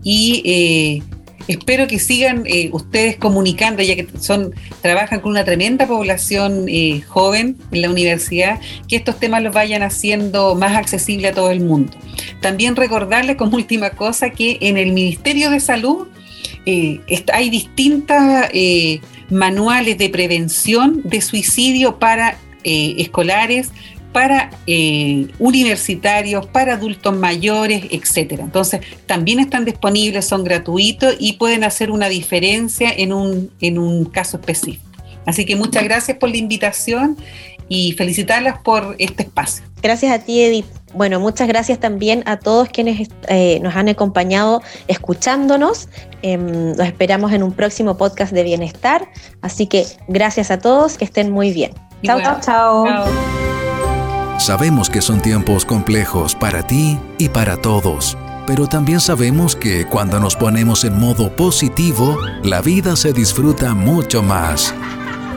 y 0.03 0.41
eh, 0.45 1.03
espero 1.47 1.85
que 1.85 1.99
sigan 1.99 2.43
eh, 2.47 2.69
ustedes 2.73 3.17
comunicando, 3.17 3.83
ya 3.83 3.95
que 3.95 4.07
son 4.19 4.55
trabajan 4.81 5.19
con 5.19 5.31
una 5.31 5.45
tremenda 5.45 5.85
población 5.85 6.65
eh, 6.67 7.01
joven 7.07 7.55
en 7.71 7.81
la 7.83 7.91
universidad, 7.91 8.59
que 8.87 8.95
estos 8.95 9.19
temas 9.19 9.43
los 9.43 9.53
vayan 9.53 9.83
haciendo 9.83 10.55
más 10.55 10.75
accesibles 10.75 11.31
a 11.31 11.35
todo 11.35 11.51
el 11.51 11.59
mundo. 11.59 11.93
También 12.41 12.75
recordarles 12.75 13.35
como 13.35 13.57
última 13.57 13.91
cosa 13.91 14.31
que 14.31 14.57
en 14.59 14.77
el 14.77 14.91
Ministerio 14.91 15.51
de 15.51 15.59
Salud 15.59 16.07
hay 16.65 17.49
distintas 17.49 18.49
manuales 19.29 19.97
de 19.97 20.09
prevención 20.09 21.01
de 21.05 21.21
suicidio 21.21 21.97
para 21.97 22.37
escolares, 22.97 23.71
para 24.17 24.49
eh, 24.65 25.27
universitarios, 25.37 26.47
para 26.47 26.73
adultos 26.73 27.15
mayores, 27.15 27.83
etcétera. 27.91 28.43
Entonces, 28.43 28.81
también 29.05 29.39
están 29.39 29.63
disponibles, 29.63 30.25
son 30.25 30.43
gratuitos 30.43 31.15
y 31.19 31.33
pueden 31.33 31.63
hacer 31.63 31.91
una 31.91 32.09
diferencia 32.09 32.89
en 32.89 33.13
un, 33.13 33.51
en 33.61 33.77
un 33.77 34.05
caso 34.05 34.37
específico. 34.37 34.83
Así 35.27 35.45
que 35.45 35.55
muchas 35.55 35.83
gracias 35.83 36.17
por 36.17 36.29
la 36.29 36.37
invitación 36.37 37.17
y 37.69 37.91
felicitarlas 37.91 38.59
por 38.59 38.95
este 38.97 39.23
espacio. 39.23 39.63
Gracias 39.83 40.11
a 40.11 40.19
ti, 40.19 40.41
Edith. 40.41 40.65
Bueno, 40.95 41.19
muchas 41.19 41.47
gracias 41.47 41.79
también 41.79 42.23
a 42.25 42.39
todos 42.39 42.69
quienes 42.69 43.09
eh, 43.27 43.59
nos 43.61 43.75
han 43.75 43.89
acompañado 43.89 44.63
escuchándonos. 44.87 45.89
Los 46.23 46.87
esperamos 46.87 47.33
en 47.33 47.43
un 47.43 47.51
próximo 47.51 47.97
podcast 47.97 48.33
de 48.33 48.41
bienestar. 48.43 49.07
Así 49.41 49.67
que 49.67 49.85
gracias 50.07 50.49
a 50.49 50.57
todos, 50.57 50.97
que 50.97 51.05
estén 51.05 51.29
muy 51.29 51.51
bien. 51.51 51.71
Chao, 52.03 52.19
chao. 52.21 52.41
chao. 52.41 53.07
Sabemos 54.39 54.89
que 54.89 55.01
son 55.01 55.19
tiempos 55.19 55.65
complejos 55.65 56.35
para 56.35 56.61
ti 56.65 56.99
y 57.17 57.29
para 57.29 57.57
todos, 57.57 58.17
pero 58.45 58.67
también 58.67 58.99
sabemos 58.99 59.55
que 59.55 59.85
cuando 59.87 60.19
nos 60.19 60.35
ponemos 60.35 60.83
en 60.83 60.99
modo 60.99 61.35
positivo, 61.35 62.17
la 62.43 62.61
vida 62.61 62.95
se 62.95 63.13
disfruta 63.13 63.73
mucho 63.73 64.21
más. 64.21 64.73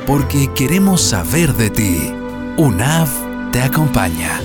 Porque 0.07 0.49
queremos 0.55 1.01
saber 1.01 1.55
de 1.55 1.71
ti. 1.71 2.15
UNAV 2.57 3.09
te 3.53 3.63
acompaña. 3.63 4.41